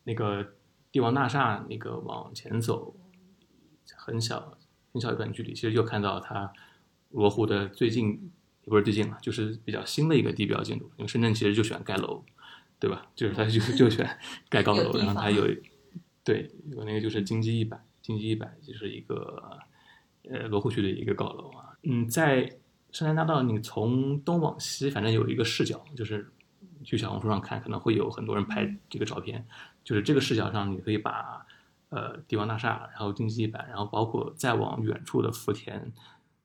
[0.04, 0.54] 那个
[0.90, 2.96] 帝王大厦，那个往前走，
[3.94, 4.56] 很小
[4.90, 6.50] 很小一段距离，其实就看到它
[7.10, 8.32] 罗湖的最近
[8.64, 10.90] 也不是最近了，就是比较新的一个地标建筑。
[10.96, 12.24] 因为深圳其实就喜欢盖楼，
[12.78, 13.06] 对吧？
[13.14, 15.46] 就是它就就喜欢盖高楼，然后它有
[16.24, 17.78] 对有那个就是金鸡一百，
[18.08, 19.58] 金鸡一百就是一个
[20.30, 21.76] 呃罗湖区的一个高楼啊。
[21.82, 22.50] 嗯，在
[22.90, 26.26] 深南大道，你从东往西，反正有一个视角，就是
[26.82, 29.46] 去小红书上看，可能会有很多人拍这个照片。
[29.84, 31.46] 就是这个视角上，你可以把，
[31.90, 35.92] 呃，帝王大厦，然后金鸡一百，然后包括再往远处的福田，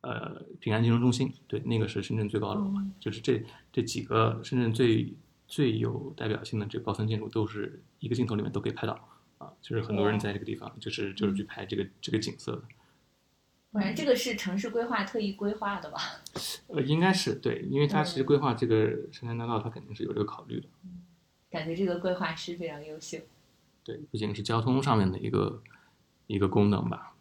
[0.01, 3.41] 呃，平安金融中心，对，那个是深圳最高楼嘛，就是这
[3.71, 5.13] 这几个深圳最
[5.47, 9.12] 最有代表性的这个高层建筑，都是一个镜头里面都可以拍到，啊，
[9.63, 12.63] 就是很多人在这个地方，就是就是去拍这个这个景色的。
[13.71, 15.99] 反正这个是城市规划特意规划的吧？
[16.67, 20.67] 呃，应该是对，因为它其实规划这个深山大道，它肯定是有这个考虑的。
[21.49, 23.17] 感觉这个规划师非常优秀。
[23.83, 25.63] 对，不仅是交通上面的一个
[26.27, 27.15] 一个功能吧，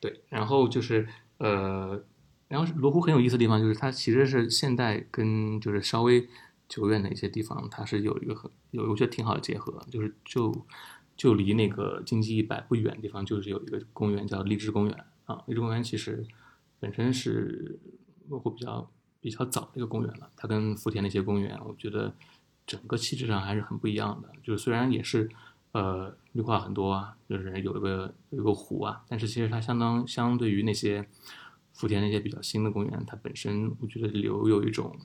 [0.00, 1.06] 对，然后就是
[1.38, 2.02] 呃，
[2.48, 6.26] 然后罗湖很有意思的地方就是它其实是现代跟就是稍微
[6.68, 10.66] 久远的一些地方，它是有一个很有我觉得挺好的结合，就是就
[11.18, 16.26] 就离那个金鸡一百不远的地方，就是有一个公园叫荔枝公园啊，荔枝公园其实
[16.80, 17.78] 本身是
[18.30, 18.90] 落户比较
[19.20, 22.14] 比较早的一个公园了，它跟福田那些公园，我觉得
[22.66, 25.28] 整个气质上还是很不一样的，就是虽然也是。
[25.72, 31.06] 呃，绿化很多啊，就是有一个有个湖啊，但是其实它相当相对于那些
[31.74, 34.98] 福田那些比较新的公园，它本身我觉得留有一种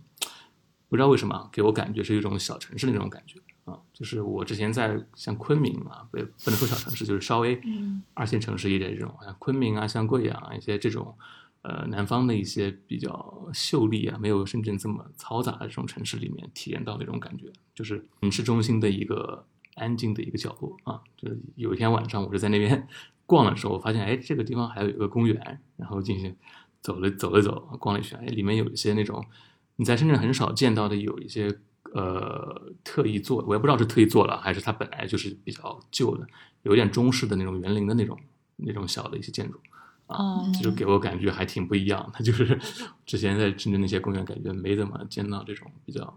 [0.87, 7.59] 不知道为什么给我感觉是一种小城市的那种感觉啊，就是我之前在像昆明啊，不不能说小城市，就是稍微
[8.13, 11.15] 二线城市一点这种，像昆明啊，像贵阳啊一些这种
[11.61, 19.45] 呃南方的一些比较秀丽啊，没有深圳这么嘈杂的这种城市里面体验到那种感觉，就是城市中心的一个。
[19.75, 22.87] 安静的一个角落啊，就是有一天晚上，我是在那边
[23.25, 26.35] 逛的时候，我发现哎，这个地方还有一个公园，然后进行
[26.79, 29.25] 走了走了走，逛了一圈，哎，里面有一些那种
[29.77, 31.59] 你在深圳很少见到的，有一些
[31.93, 36.25] 呃特意做，我也不知道是特意做了还是它本来就是比较旧的，
[36.63, 38.17] 有点中式的那种园林的那种
[38.55, 39.59] 那种小的一些建筑
[40.07, 42.59] 啊，就给我感觉还挺不一样的， 就是
[43.05, 46.13] 之前在深圳那些公园感觉没怎么见到这种比较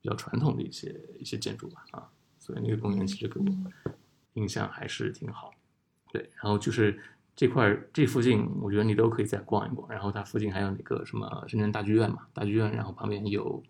[0.00, 2.08] 比较传统的一些一些建筑吧啊。
[2.38, 3.46] 所以那个公园其实给我
[4.34, 5.50] 印象还是挺好，
[6.12, 6.28] 对。
[6.42, 7.00] 然后就是
[7.34, 9.88] 这块这附近，我觉得你都可以再逛一逛。
[9.90, 13.62] 然后它附近还有那个什么深圳大剧院嘛，大剧院，然后旁边有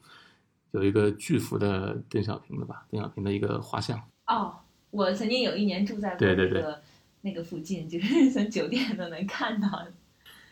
[0.74, 3.98] 有一个巨幅的邓小平的吧，邓小平的一个画像。
[4.26, 4.54] 哦，
[4.90, 6.82] 我曾经有一年住在那个
[7.22, 9.68] 那个附近，就是从酒店都能看到。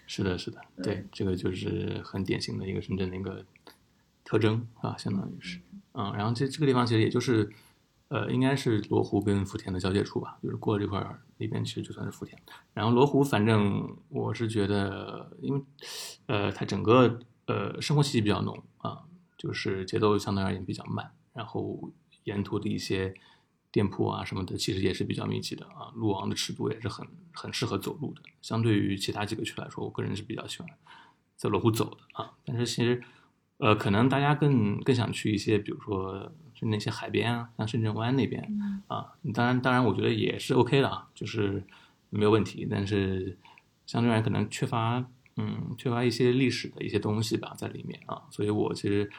[0.06, 3.44] 是的，是的，对，这个就是很典型的一个深圳的一个
[4.24, 5.60] 特征啊，相当于是，
[5.92, 7.50] 嗯，然后这这个地方其实也就是。
[8.08, 12.38] 呃，应该是罗湖跟福田的交界处吧，就是过了这块儿那边，其实就算是福田。
[12.74, 15.62] 然后罗湖，反正我是觉得，因为，
[16.26, 18.71] 呃，它整个呃生活气息比较浓啊，
[19.42, 21.10] 就是节奏相对而言比较慢。
[21.32, 21.90] 然后
[22.24, 23.12] 沿途的一些
[23.72, 28.22] 店铺啊什么的，其实也是比较密集的啊，路网的尺度也是很很适合走路的。
[28.40, 30.68] 相对于其他几个区来说，我个人是比较喜欢
[31.36, 32.32] 在罗湖走的啊。
[32.44, 33.02] 但是其实，
[33.58, 36.32] 呃，可能大家更更想去一些，比如说。
[36.54, 38.40] 就那些海边啊，像深圳湾那边
[38.86, 41.64] 啊，当然，当然，我觉得也是 OK 的啊，就是
[42.08, 42.68] 没有问题。
[42.70, 43.36] 但是
[43.84, 45.04] 相对而言，可能缺乏，
[45.38, 48.22] 嗯，缺乏一些历史的一些东西吧，在里面啊。
[48.30, 49.10] 所以我其实，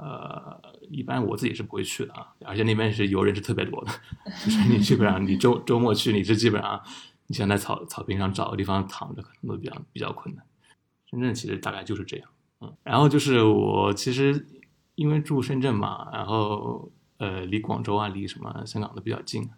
[0.00, 2.34] 呃，一般我自己是不会去的啊。
[2.44, 3.90] 而且那边是游人是特别多的，
[4.44, 6.80] 就是你基本上你周周末去，你是基本上
[7.26, 10.44] 你想在草草坪上找个地方躺着，可能都比较比较困难。
[11.10, 12.28] 深圳其实大概就是这样，
[12.60, 12.74] 嗯。
[12.82, 14.46] 然后就是我其实。
[14.96, 19.48] 因为住深圳嘛，然后呃离广州啊，离什么香港都比较近，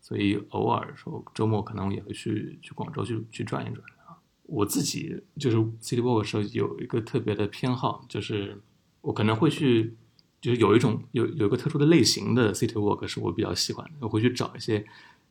[0.00, 4.14] 所以偶尔说周末可能也会去去广州去去转一转啊。
[4.44, 8.62] 我自己就是 City Walk 的时候有一个特别的偏好，就是
[9.06, 9.94] 我可能会去，
[10.40, 14.84] 就是有一种有有一个特殊的类型的 City Walk 是我比较喜欢的，我会去找一些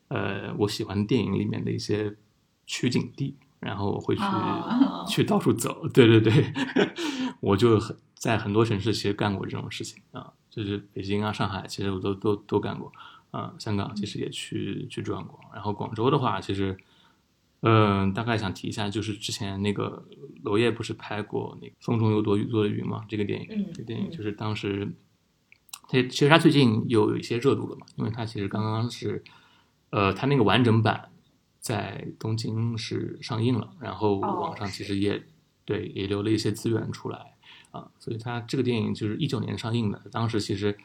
[0.08, 2.16] 呃我喜欢电影里面的一些
[2.66, 5.88] 取景地，然后我会去、哦去到处走。
[5.90, 6.54] 对对对，
[7.42, 12.90] 我就很在很多城市其实干过这种事情啊，就是北京啊、上海，其实我都都都干过
[13.32, 13.54] 啊。
[13.60, 16.78] 香港其实也去去转过，然后广州的话，其实。
[17.62, 20.06] 嗯，大概想提一下，就是之前那个
[20.44, 23.04] 娄烨不是拍过那个《风中有朵雨做的云》嘛？
[23.10, 24.88] 这个电影，嗯这个电影嗯就是当时，
[25.88, 29.24] 他其实他最近有一些热度了嘛，因为他其实刚刚是，
[29.90, 31.10] 呃，他那个完整版
[31.60, 35.24] 在东京是上映了，然后哦网上其实也、
[35.64, 37.34] 对也留了一些资源出来
[37.72, 40.78] 啊，所以他这个电影就是一九年上映的，当时其实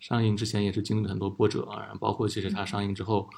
[0.00, 3.28] 上映之前也是经历了很多波折啊，然后包括其实它上映之后，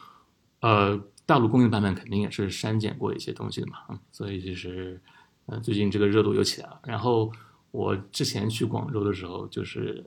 [0.61, 5.01] 呃，大陆公映版本肯定也是删减过一些东西的嘛，嗯所以就是
[5.47, 6.81] 呃最近这个热度又起来了。
[6.85, 7.31] 然后
[7.73, 10.05] 我之前去广州的时候，就是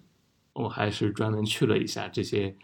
[0.54, 2.56] 我还是专门去了一下这些，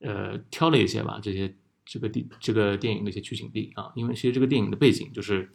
[0.00, 1.54] 呃，挑了一些吧，这些
[1.86, 5.48] 这个地这个电影的一些取景地啊，因为其实这个电影的背景就是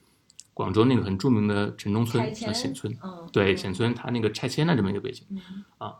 [0.53, 5.27] 广州那个很著名的城中村叫显村，嗯，对，嗯显村它那个拆迁的这么一个背景。
[5.29, 5.41] 嗯
[5.77, 5.93] 啊，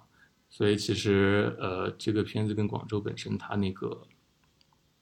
[0.50, 4.08] 所以其实呃，这个片子跟广州本身它那个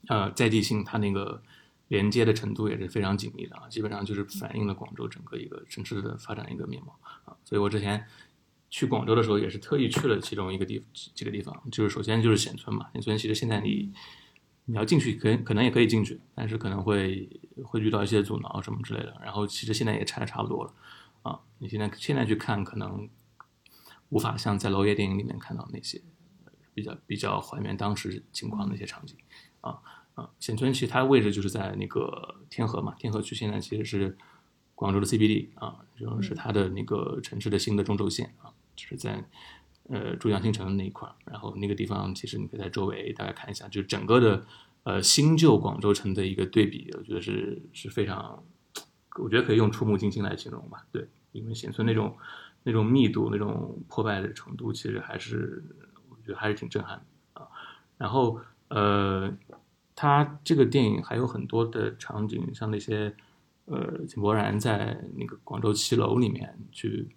[0.08, 1.41] 呃在地性，它那个
[1.88, 7.36] 连接的程度也是非常紧密的啊，基本上就是反映了广州整个一个城市的发展一个面貌啊。
[7.43, 8.06] 所以我之前
[8.70, 13.93] 去广州的时候，也是特意去了其中一个地几个地方，就是首先就是显村嘛，显村其实现在你
[14.66, 17.30] 你要进去可可能也可以进去，但是可能会
[17.64, 19.16] 会遇到一些阻挠什么之类的。
[19.22, 20.74] 然后其实现在也拆的差不多了
[21.22, 23.08] 啊，你现在现在去看可能
[24.10, 26.01] 无法像在娄烨电影里面看到那些
[26.74, 29.16] 比较比较还原当时情况的一些场景
[29.64, 29.82] 啊
[30.14, 30.30] 啊。
[30.39, 34.18] 显村其实它的位置就是在那个天河嘛，天河区现在其实是
[34.76, 39.24] 广州的 CBD 啊，就是它的那个城市的新的中轴线啊，就是在
[39.89, 44.45] 呃珠江新城那一块儿，然后那个地方其实你可以在周围大概看一下，就整个的
[44.84, 48.43] 呃新旧广州城的一个对比，我觉得是是非常，
[49.20, 50.86] 我觉得可以用触目惊心来形容吧。
[50.91, 52.18] 对，因为显村那种
[52.64, 55.64] 那种密度、那种破败的程度，其实还是
[56.09, 57.47] 我觉得还是挺震撼的啊。
[57.97, 58.39] 然后
[58.74, 59.32] 呃，
[59.96, 63.16] 他这个电影还有很多的场景，像那些
[63.66, 67.08] 呃井柏然在那个广州骑楼里面去、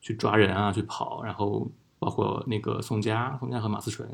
[0.00, 1.68] 去抓人啊，去跑，然后
[1.98, 4.08] 包括那个宋佳、宋佳和马思纯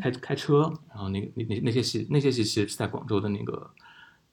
[0.00, 3.70] 开开车，然后那那那那些戏那些戏其实是在广州的那个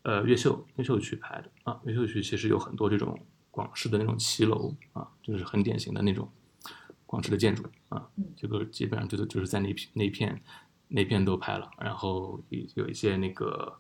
[0.04, 3.20] 呃越秀越秀区拍的啊，越秀区其实有很多这种
[3.52, 6.30] 广式的那种骑楼啊，就是很典型的那种
[7.06, 8.08] 广式的建筑啊，
[8.38, 10.42] 这个基本上就是就是在那片那片
[10.88, 13.80] 那片都拍了，然后有有一些那个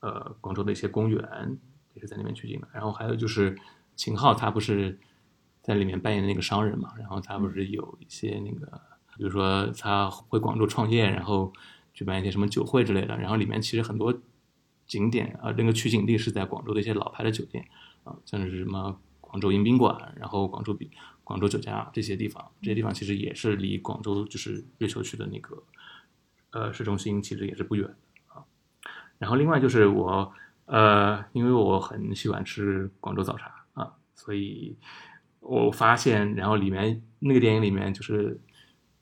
[0.00, 1.58] 呃广州的一些公园
[1.94, 3.56] 也是在那边取景的，然后还有就是
[3.96, 4.98] 秦昊他不是
[5.62, 8.80] 在里面扮演的那个商人嘛，然后他不是有一些那个，
[9.16, 11.52] 比如说他回广州创业，然后
[11.92, 14.12] 举办一些什么酒会之类的，然后里面其实很多
[14.86, 17.64] 景点啊，那个取景地是在广州的一些老牌的酒店
[18.04, 20.90] 啊，像是什么广州迎宾馆，然后广州比
[21.22, 25.62] 广州酒家这些地方，这些地方其实也是离广州就是越秀区的那个
[26.50, 27.88] 呃市中心其实也是不远
[28.28, 28.44] 啊。
[29.18, 30.32] 然后另外就是我
[30.66, 34.76] 呃，因为我很喜欢吃广州早茶啊，所以
[35.40, 38.40] 我发现，然后里面那个电影里面就是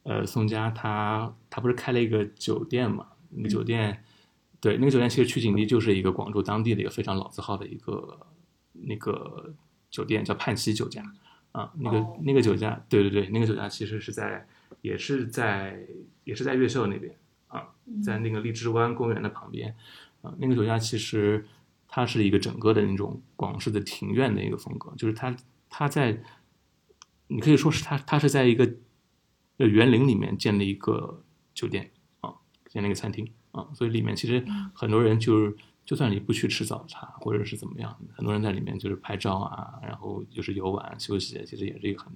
[0.03, 4.03] 呃宋佳他他不是开了一个酒店嘛，那个酒店。
[4.61, 8.27] 对，那个酒店其实取景地就是一个广州当地的一个非常老字号的一个
[8.73, 9.55] 那个
[9.89, 11.01] 酒店，叫盼溪酒家
[11.53, 11.73] 啊。
[11.79, 14.45] 那个、哦那个酒家，对对对，那个酒家其实是在
[14.81, 15.87] 也是在
[16.25, 17.17] 也是在越秀那边
[17.49, 19.75] 啊，在那个荔枝湾公园的旁边
[20.23, 20.33] 啊。
[20.39, 21.47] 那个酒家其实
[21.87, 25.37] 它是一个整个的那种广式的庭院的一个风格，就是它
[25.69, 26.23] 它在
[27.27, 28.71] 你可以说是它它是在一个
[29.57, 31.23] 呃园林里面建了一个
[31.53, 31.91] 酒店
[32.21, 32.33] 啊，
[32.69, 33.31] 建了一个餐厅。
[33.51, 34.45] 啊，所以里面其实
[34.75, 42.13] 很多人就是，就算你不去吃早茶或者是怎么样，很多人在里面就是拍照啊，然后就是游玩休息，其实也是一个很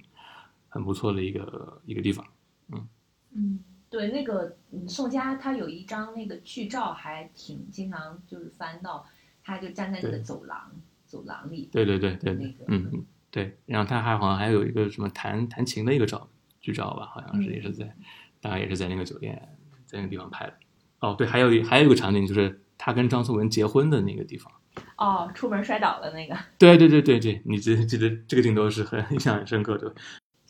[0.69, 2.23] 很不错的一个一个地方。
[2.71, 2.87] 嗯
[3.35, 3.59] 嗯，
[3.93, 9.05] 对，那个嗯宋佳她有一张那个剧照，还挺经常就是翻到，
[9.43, 10.71] 她就站在那个走廊
[11.05, 13.55] 走廊里，对对对对对那个，嗯嗯对。
[13.67, 16.27] 然后他还好像还有一个什么弹弹琴的一个照
[16.59, 17.95] 剧照吧，好像是嗯也是在，
[18.41, 19.39] 大概也是在那个酒店
[19.85, 20.53] 在那个地方拍的。
[21.01, 24.51] 哦，对，还有一还有一个场景就是她跟张颂文结婚的那个地方。
[24.97, 29.93] 哦，出门摔倒了那个，对对对对对，你记记得这个镜头是很印象很深刻的。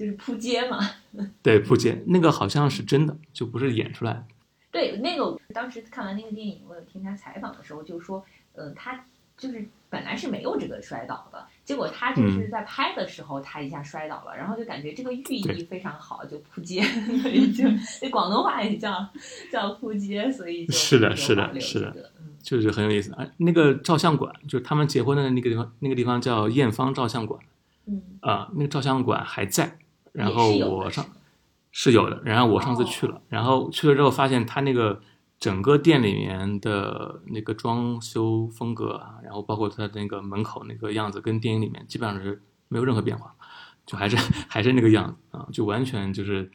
[0.04, 0.80] 就是扑街嘛。
[1.42, 4.26] 对，扑街那个好像是真的，就不是演出来的。
[4.70, 8.26] 对，那个当时看完那个电影，我有听他采访的时候就说，
[8.56, 9.06] 嗯、他
[9.38, 16.82] 就是本来是没有这个摔倒的，结果他就是在拍的时候他一下摔倒了，然后就感觉这个寓意非常好，就扑街，
[17.22, 17.64] 所以就
[18.02, 19.08] 那广东话也叫
[19.52, 23.14] 叫扑街，所以就是的是的是的这个嗯确实很有意思。
[23.14, 27.40] 啊，那个照相馆，就是他们结婚的那个地方，那个地方叫艳芳照相馆。
[27.86, 29.78] 嗯啊、那个照相馆还在。
[30.14, 31.06] 然后我上
[31.72, 35.02] 是有的，然后我上次去了，然后去了之后发现他那个
[35.40, 43.36] 整个店里面的那个装修风格啊，然后包括它的那个门口那个样子，跟电影里面基本上是没有任何变化，
[43.86, 44.16] 就还是
[44.48, 46.50] 还是那个样子啊，就完全就是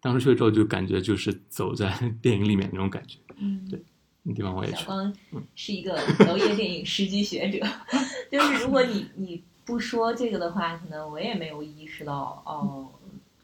[0.00, 1.92] 当时去了之后就感觉就是走在
[2.22, 3.18] 电影里面那种感觉。
[3.38, 3.82] 嗯，对
[4.22, 5.12] 那地方我也去，小光
[5.54, 7.66] 是一个楼业电影十级学者，
[8.30, 12.88] 就是如果你你不说这个的话，可能我也没有意识到哦，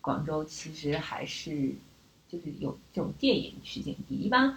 [0.05, 1.75] 广州其实还是
[2.29, 4.15] 就是有这种电影取景地。
[4.17, 4.55] 一般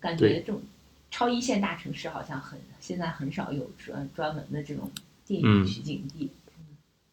[0.00, 0.60] 感觉这种
[1.08, 4.90] 超一线大城市好像很现在很少有专专门的这种
[5.24, 6.30] 电影嗯取景地。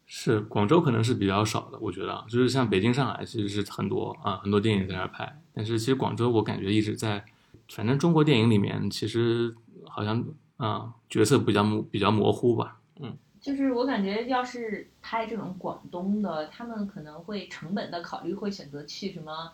[0.07, 5.39] 是广州可能是比较少的，我觉得啊，就是像北京、上海其实是很多啊，很多电影在那儿拍。
[5.53, 7.23] 但是其实广州我感觉一直在，
[7.69, 9.55] 反正中国电影里面其实
[9.88, 10.23] 好像
[10.57, 19.53] 啊角色比较模比较模糊吧，嗯，就是我感觉，要是拍这种广东的，他们可能会成本的考虑，会选择去什么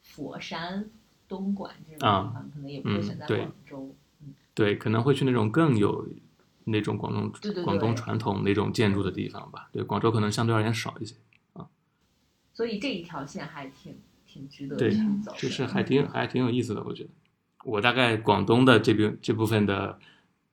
[0.00, 0.88] 佛山、
[1.26, 3.92] 东莞这种地啊方，可能也不会嗯选在广州。
[4.54, 6.06] 对，可能会去那种更有
[6.62, 9.70] 那种广东广东传统那种建筑的地方吧。
[9.72, 11.16] 对，广州可能相对而言少一些
[11.54, 11.66] 啊。
[12.54, 15.36] 所以这一条线还挺挺值得对去走的。
[15.36, 17.10] 就是还挺还挺有意思的，我觉得。
[17.64, 19.98] 我大概广东的这边这部分的，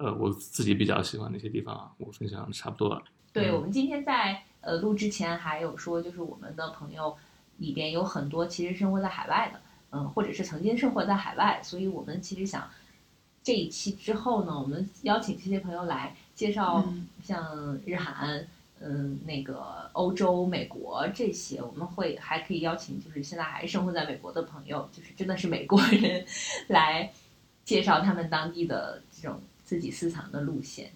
[0.04, 3.02] 呃，我自己比较喜欢的一些地方啊，我分享的差不多了。
[3.32, 7.16] 对，嗯我们今天在呃录之前还有说，就是我们的朋友
[7.58, 12.70] 里边有很多其实生活在海外的，嗯、或者是曾经生活在海外，所以我们其实想
[13.42, 18.46] 这一期之后呢，我们邀请这些朋友来介绍嗯像日韩。
[18.86, 26.26] 嗯，那个欧洲、美国这些，我们会还可以邀请，就是现在还生活在美国的朋友，就是真的是美国人，
[26.68, 27.10] 来
[27.64, 29.40] 介绍他们当地的这种
[29.74, 30.92] 自己私藏的路线。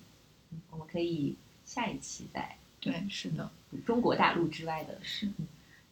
[0.51, 3.49] 嗯我们可以下一期再对，是的。
[3.83, 5.27] 中国大陆之外的是。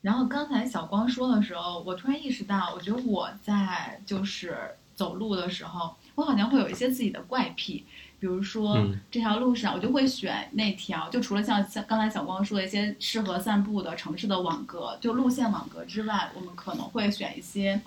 [0.04, 4.56] 然后刚才小光说的时候，我突然意识到，我觉得我在就是
[4.94, 7.84] 走路的时候，我好像会有一些自己的怪癖，
[8.20, 17.82] 比如说、嗯这条路上，我就会选那条，就除了像像刚才小光说的一些适合散步的城市的网格，就路线网格之外，我们可能会选一些。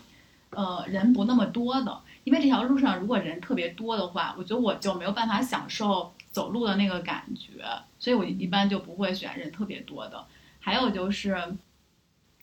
[0.51, 7.65] 呃，人不那么多的，因为这条路上如果人特别多的话，我觉得我就没有办法享受走路的那个感觉，
[7.99, 10.25] 所以我一般就不会选人特别多的。
[10.61, 11.37] 还有就是，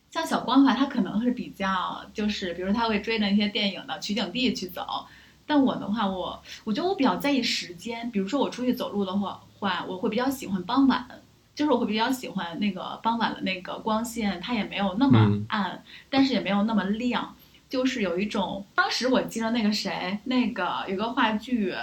[0.10, 5.06] 像小光的话，他可能是比较就是，比如他会追着一些电影的取景地去走。
[5.46, 8.10] 但我的话，我我觉得我比较在意时间。
[8.10, 11.08] 比如说我出去走路的话，话我会比较喜欢傍晚，
[11.54, 17.36] 就是我会比较喜欢那个傍晚的那个光线，它也没有那么嗯暗，但是也没有那么亮，
[17.76, 18.66] 就是有一种。
[18.74, 21.76] 当时我记得那个谁，那个有个话剧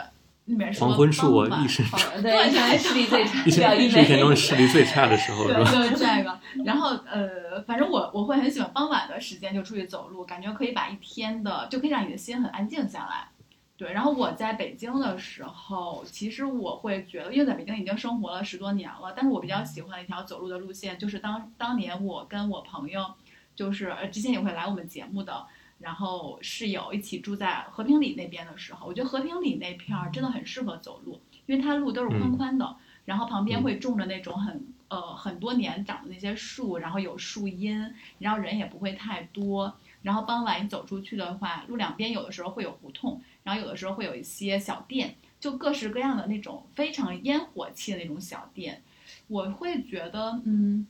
[0.46, 1.84] 里面说黄昏是我傍晚一生
[2.22, 5.70] 对，视力最差，一天中视力最差的时候，是对，吧？
[5.70, 6.40] 就是这个。
[6.64, 13.28] 然后呃，反正我我会很喜欢傍晚的时间就出去走路，感觉可以把一天的就可以让你的心很安静下来。
[13.76, 23.04] 对，然后我在北京的时候，其实我会觉得，因为在北京已经生活了十多年了，但是我比较喜欢一条走路的路线，就是当当年我跟我朋友，
[23.54, 25.44] 就是呃之前也会来我们节目的，
[25.82, 39.74] 然后室友一起住在和平里那边的时候，我觉得和平里那片儿真的很适合走路，因为它路都是宽宽的，然后旁边会种着那种很呃很多年长的那些树，然后有树荫，然后人也不会太多。
[40.02, 48.82] 然后傍晚你走出去的话，路两边有的时候会有胡同，然后有的时候会有一些小店，就各式各样的那种非常烟火气的那种小店。
[49.28, 50.86] 我会觉得，嗯，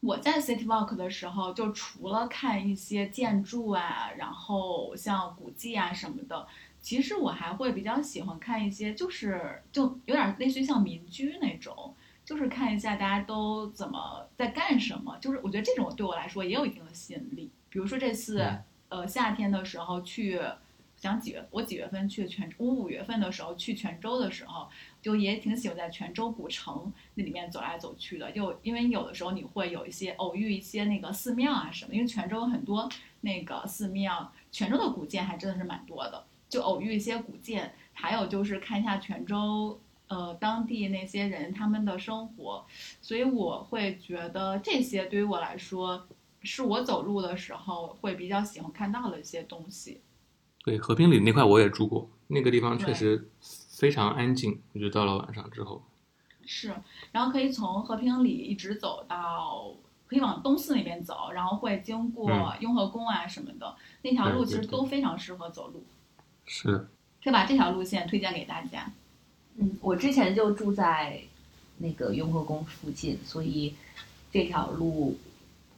[0.00, 6.46] 我在 City Walk 的时候，就除了看一些建筑啊，然后像古迹啊什么的，
[6.80, 11.94] 其实我还会比较喜欢看一些，就是就有点类似于像民居那种。
[12.22, 17.50] 就是看一下大家都怎么在干什么，就是我觉得这种对我来说也有一定的吸引力。
[17.68, 18.48] 比如说这次，
[18.88, 20.40] 呃，夏天的时候去，
[20.96, 21.44] 想几月？
[21.50, 22.48] 我几月份去泉？
[22.56, 24.68] 我五月份的时候去泉州的时候，
[25.00, 28.30] 就也挺喜欢在泉州古城那里面走来走去的。
[28.32, 32.88] 就因为有的时候你会有一些偶遇一些那个寺庙啊什么，因为泉州很多
[33.20, 39.80] 那个寺庙，泉州的古建还真的是蛮多的，就偶遇一些古建，还有就是看一下泉州。
[40.08, 42.66] 呃，当地那些人他们的生活，
[43.00, 46.04] 所以我会觉得这些对于我来说，
[46.42, 50.00] 是我走路的时候会比较喜欢看到的一些东西。
[50.64, 54.60] 对，和平里那块我也住过，那个地方确实非常安静。
[54.72, 55.82] 我觉得到了晚上之后，
[56.46, 56.74] 是，
[57.12, 59.72] 然后可以从和平里一直走到，
[60.06, 65.82] 可以往东四那边走，然后会经过嗯雍和宫啊什么的，那条路其实都非常适合走路。
[66.46, 66.88] 是，
[67.22, 68.92] 可以把这条路线推荐给大家。
[69.56, 71.20] 嗯，我之前就住在
[71.78, 73.74] 那个雍和宫附近，所以
[74.32, 75.18] 这条路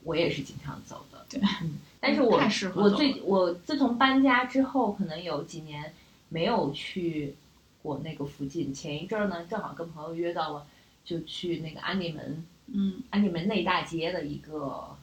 [0.04, 1.24] 我也是经常走的。
[1.28, 5.92] 对，嗯， 但是我太适合我最我自从搬家之后，可能有几年
[6.32, 7.34] 没有去
[7.82, 8.72] 过那个附近。
[8.72, 10.66] 前一阵儿呢，正好跟朋友约到了，
[11.04, 14.96] 就去那个安定门嗯安定门内大街的一个，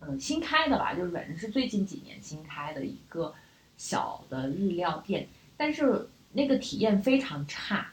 [0.00, 3.34] 嗯，新开的吧，就是反正是最近几年新开的一个
[3.76, 7.92] 小的日料店，但是那个体验非常差，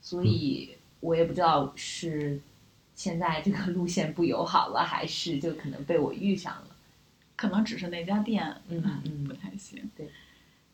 [0.00, 2.40] 所以我也不知道是
[2.94, 6.68] 现在这个路线不友好了，还是就可能被我遇上了。
[7.36, 9.90] 可能只是那家店嗯嗯不太行。
[9.96, 10.08] 对，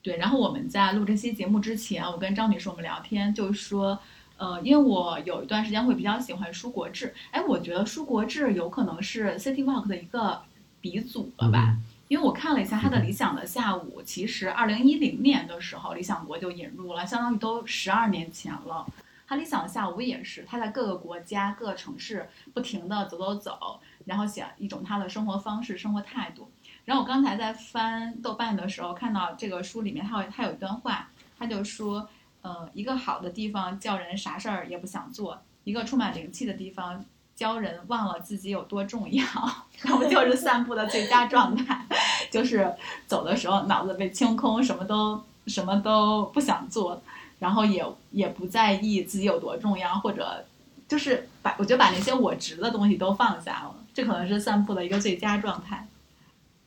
[0.02, 0.16] 对。
[0.16, 3.98] 然后我们在录这期节目之前，我跟张女士我们聊天，就是说，
[4.36, 10.42] 呃，因为我有一段时间会比较喜欢舒国志，哎，我觉得舒国志有可能是 City Walk 的一个
[10.80, 11.76] 鼻祖了吧。
[12.08, 18.84] 因为我看了一下他的《理想的下午》，其实二零一零年的时候，理想国就引入了，相当于都十二年前了。
[19.28, 26.50] 他理想的下午也是，他在各个国家、各个城市不停的走走走，然后写一种他的生活方式、生活态度。
[26.84, 31.08] 然后我刚才在翻豆瓣的时候，看到这个书里面它有它有一段话，
[31.38, 32.08] 他就说，
[32.42, 37.04] 呃，一个好的地方叫人啥事儿也不想做，一个充满灵气的地方
[37.36, 39.24] 教人忘了自己有多重要。
[39.82, 41.86] 然后就是散步的最佳状态，
[42.30, 42.74] 就是
[43.06, 47.00] 走的时候脑子被清空，什么都什么都不想做，
[47.38, 50.44] 然后也也不在意自己有多重要，或者
[50.88, 55.86] 就是把我觉得把那些我值的东西都放下了，这可能是散步的一个最佳状态。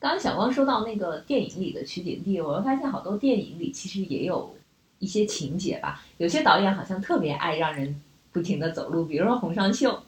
[0.04, 4.54] 刚刚小光说到那个电影里的取景地，我又发现好多电影里其实也有
[4.98, 6.04] 一些情节吧。
[6.18, 7.98] 有些导演好像特别爱让人
[8.30, 10.02] 不停的走路，比如说洪尚秀，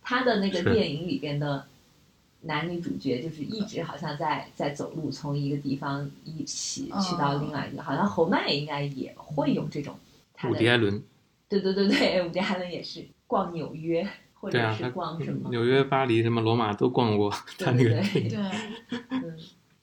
[0.00, 1.66] 他的那个电影里边的
[2.42, 7.82] 男女主角就是一直好像在在走路，从一个地方一起去到另外一个。
[7.82, 9.98] 好像侯麦应该也会有这种。
[10.34, 11.02] 他伍的迪艾伦，
[11.48, 14.08] 对对对对，伍迪艾伦也是逛纽约
[14.38, 15.50] 或者对啊，是他逛什么。
[15.50, 18.38] 纽约、巴黎、什么罗马都逛过，他那个对对对，
[19.08, 19.38] 嗯，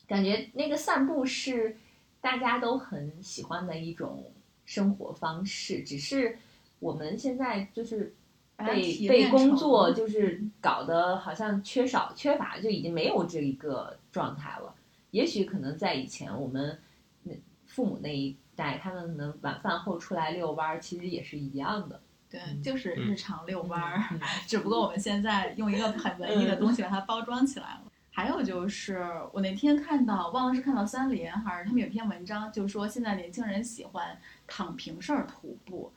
[0.08, 1.78] 感觉那个散步是
[2.22, 4.32] 大家都很喜欢的一种
[4.66, 6.38] 生活方式，只是
[6.80, 8.16] 我们现在就是
[8.58, 14.74] 被被工作就是搞得好像缺少缺乏，就已经没有这一个状态了。
[15.12, 16.80] 也许可能在以前我们
[17.24, 17.34] 那
[17.66, 22.02] 父母那一代，他们可能晚饭后出来遛弯儿，其实也是一样的。
[22.34, 24.04] 对，就是日常遛弯儿。
[24.10, 27.84] 嗯只不过我们现在用一个很文艺的东西把它包装起来了。
[28.10, 35.92] 还有就是，我那天看到，忘了是看到三联还是他们有篇文章，就说现在年轻人喜欢躺平式儿徒步，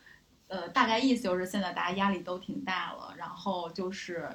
[0.49, 4.29] 呃，大概意思就是现在大家压力都挺大了，然后就是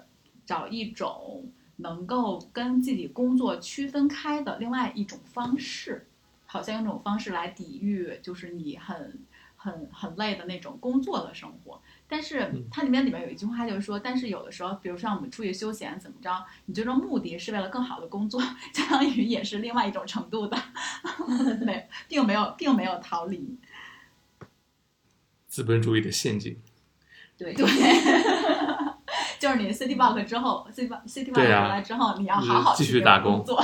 [0.44, 1.46] 找一种
[1.78, 6.08] 能够跟自己工作区分开的另外一种方式，
[6.46, 9.20] 好像用这种方式来抵御，就是你很
[9.56, 11.82] 很很累的那种工作的生活。
[12.12, 18.42] 但是它里面里面有一句话就是说，但是有的时候，比如像我们出去休闲怎么着，你最终目的是为了更好的工作，
[18.76, 20.58] 相当于也是另外一种程度的，
[21.66, 23.58] 没，并没有，并没有逃离。
[25.48, 26.60] 资本主义的陷阱。
[27.38, 27.66] 对对，
[29.40, 33.64] 就是你 City Walk 之后，City City Walk 回来之后，你要好好继续打工工作。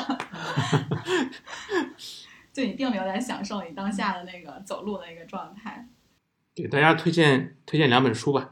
[2.54, 5.88] 就你并没有在享受你当下的那个走路的那个状态。
[6.58, 8.50] 给大家推荐推荐两本书吧，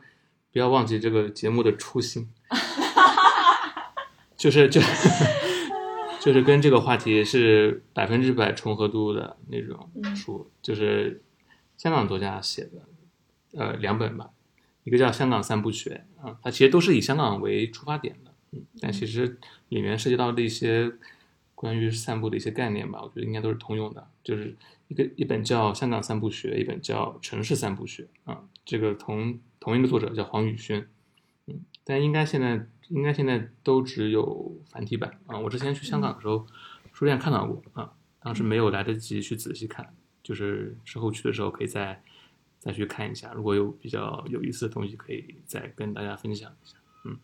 [0.53, 2.29] 不要忘记这个节目的初心，
[4.37, 4.79] 就是就
[6.21, 11.23] 就是跟这个话题是百分之百重合度的那种书，就是
[11.77, 12.83] 香港作家写的，
[13.57, 14.29] 呃，两本吧，
[14.83, 15.89] 一个叫《香港三部曲》
[16.23, 20.91] 啊，它其实都是以香港为出发点的，嗯，但其实里面涉及到的一些
[21.55, 24.55] 关于散步的一些概念吧，我觉得应该都是通用的，就是
[24.87, 30.87] 一个一本叫《香港三部学》，一本叫《城市三部学》啊，这个同同一个作者叫黄宇轩，
[31.47, 35.39] 嗯，但应该现在应该现在都只有繁体版啊。
[35.39, 36.45] 我之前去香港的时候，
[36.93, 42.01] 书店看到过啊，当时没有来得及去仔细看，就是之后去的时候可以再
[42.59, 46.77] 再去看一下，如果有比较有意思的东西，可以再跟大家分享一下。
[47.05, 47.17] 嗯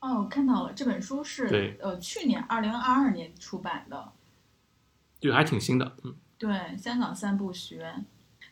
[0.00, 4.12] 哦，我看到了，这本书是对呃去年二零二二年出版的，
[5.20, 7.94] 对还挺新的，嗯，对，香港三步学。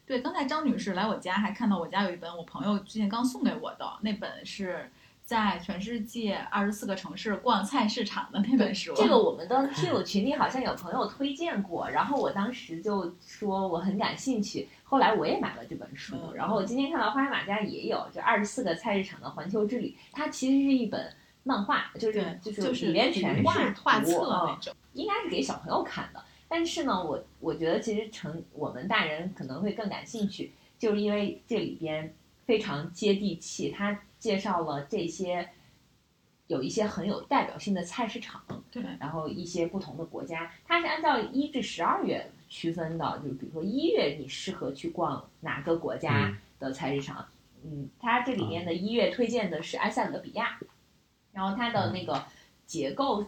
[0.07, 4.89] 对，刚才张女士来我家，还看到我家有一本我朋友最近刚送给我的，那本是
[5.25, 8.95] 在全世界二十四个城市逛菜市场的那本书。
[8.95, 21.13] 这个我们的听友群里好像有朋友推荐过，然后我当时就说我很感兴趣，后来我也买了这本书，嗯然后我今天看到花海马家也有，就二十四个菜市场的环球之旅，它其实是一本
[21.43, 24.73] 漫画，就是，就就是里面全画是画册那种。
[24.93, 26.23] 应该是给小朋友看的。
[26.49, 32.15] 但是呢，我我觉得其实成我们大人可能会更感兴趣，就是因为这里边
[32.47, 35.49] 非常接地气，它介绍了这些
[36.47, 47.27] 有一些很有代表性的菜市场，对，然后一些不同的国家，它是按照一至十二月区分的，就是比如说一月你适合去逛哪个国家的菜市场，
[47.65, 50.59] 嗯，它这里面的一月推荐的是埃塞俄比亚，
[51.33, 52.25] 然后它的那个
[52.67, 53.25] 结构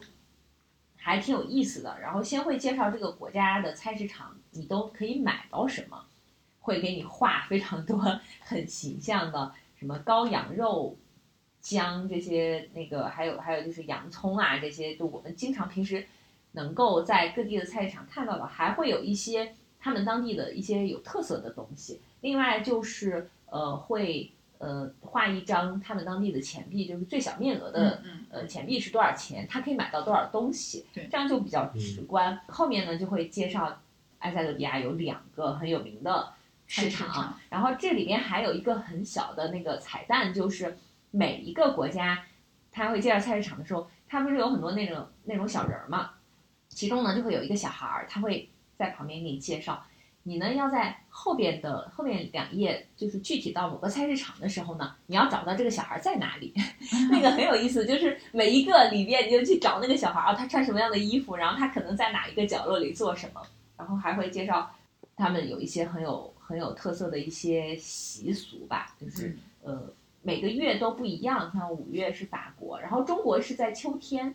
[1.03, 6.05] 还挺有意思的，然后先会介绍这个国家的菜市场，你都可以买到什么，
[6.61, 7.99] 会给你画非常多
[8.41, 10.97] 很形象的什么羔羊肉。
[11.61, 16.05] 姜这些那个还有还有就是洋葱啊，这些就我们经常平时
[16.53, 22.01] 能够在各地的菜市场看到的，还会有一些他们当地的一些有特色的东西。
[22.20, 32.40] 另外就是呃会呃画一张他们当地的钱币，就是最小面额的呃钱币是多少钱，他可以买到多少东西，这样就比较直观。
[32.47, 33.80] 后面呢就会介绍
[34.20, 36.32] 埃塞俄比亚有两个很有名的
[36.66, 40.78] 市场，然后这里边还有一个很小的那个彩蛋就是。
[41.14, 42.24] 每一个国家，
[42.70, 46.12] 他会介绍菜市场的时候，他不是有很多那种那种小人儿嘛？
[46.70, 48.48] 其中呢，就会有一个小孩儿，他会
[48.78, 49.84] 在旁边给你介绍。
[50.24, 56.53] 你呢，要在后边的后面两页，就是具体到某个菜市场的时候呢，你要找到这个小孩在哪里。
[57.11, 63.43] 那个很有意思，就是每一个里边你就去找那个小孩啊，他穿什么样的衣服，然后他可能在哪一个角落里做什么，
[63.77, 64.70] 然后还会介绍
[65.16, 69.93] 他们有一些很有很有特色的一些习俗吧，就是呃。
[70.24, 74.32] 每个月都不一样，像五月是法国，然后中国是在秋天。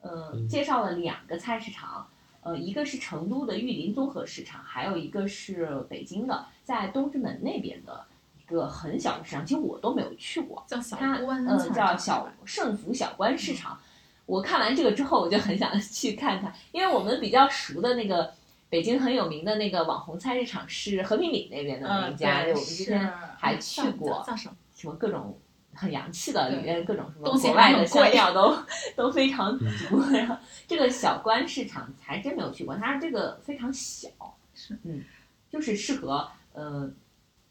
[0.00, 2.04] 呃，介绍了两个菜市场，
[2.42, 8.04] 呃，一个是成都的玉林综合市场，还有一个是北京的，在东直门那边的
[8.40, 10.64] 一个很小的市场，其实我都没有去过。
[10.66, 13.78] 叫小关，呃，叫小盛福小关市场。
[14.26, 18.32] 我看完这个之后，我就很想 去看看，因为我们比较熟的那个
[18.68, 24.24] 北京很有名的那个网红菜市场是和平里那边的那一家，我们之前还去过。
[24.26, 24.48] 叫什
[24.88, 25.38] 么各种
[25.74, 28.56] 很洋气的，里面各种什么国外的香料都
[28.94, 30.00] 都非常足。
[30.12, 30.36] 然后
[30.68, 34.08] 这个小关市场还真没有去过，它这个非常小，
[34.54, 35.02] 是嗯，
[35.50, 36.90] 就是适合呃，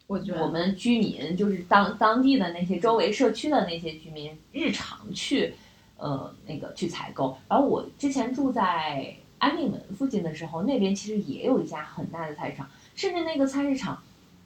[0.06, 5.54] 我觉得我们居民就是当当地的那些周围社区的那些居民日常去
[5.96, 7.36] 呃那个去采购。
[7.48, 14.00] 然后我之前住在安定门附近的时候，那边其实也有一家很大的菜市场，甚至那个菜市场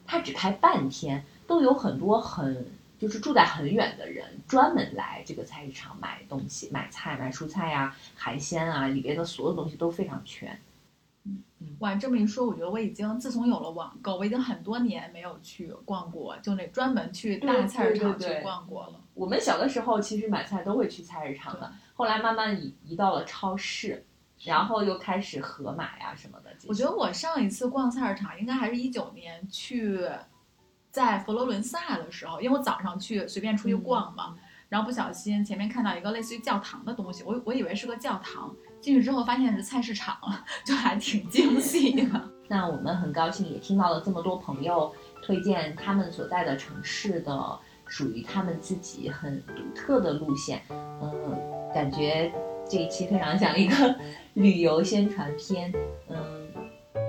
[0.07, 2.65] 它只开半天，都有很多很。
[2.99, 10.59] 就是住在很远的人，专门来这个菜市场买东西、买菜、买蔬菜呀、海鲜啊，里边的所有东西都非常全。
[11.25, 19.01] 嗯嗯，哇，这么一说，我觉得我已经自从有了网购，我已经很多年没有去逛过，就那专门去大菜市场去逛过了。
[19.13, 24.05] 我们小的时候其实买菜都会去菜市场的，后来慢慢移移到了超市，
[24.43, 26.51] 然后又开始盒马呀什么的。
[26.67, 30.07] 我觉得我上一次逛菜市场应该还是一九年去。
[30.97, 34.33] 在佛罗伦萨的时候，因为我早上去随便出去逛嘛，
[34.67, 38.51] 然后不小心前面看到一个类似于教堂的东西，我我以为是个教堂，
[38.81, 40.17] 进去之后发现是菜市场，
[40.65, 42.19] 就还挺惊喜的。
[42.49, 44.91] 那我们很高兴也听到了这么多朋友
[45.21, 51.39] 推荐他们所在的城市的属于他们自己很独特的路线，嗯，
[51.75, 52.33] 感觉
[52.67, 53.95] 这一期非常像一个
[54.33, 55.71] 旅游宣传片，
[56.09, 56.36] 嗯。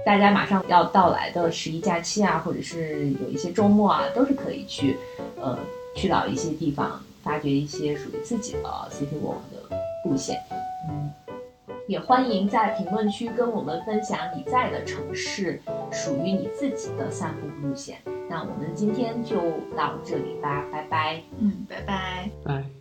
[0.09, 4.97] 大家马上要到来的十一假期啊，或者是有一些周末啊，都是可以去，
[5.39, 5.59] 呃，
[5.95, 10.41] 去到一些地方，发掘一些属于自己的 City Walk 的路线。
[10.89, 11.13] 嗯，
[11.87, 15.61] 也欢迎在评论区跟我们分享你在的城市
[15.93, 17.99] 属于你自己的散步路线。
[18.31, 19.37] 那我们今天就
[19.77, 21.21] 到这里吧，拜拜。
[21.39, 22.31] 嗯，拜拜。
[22.43, 22.78] 拜。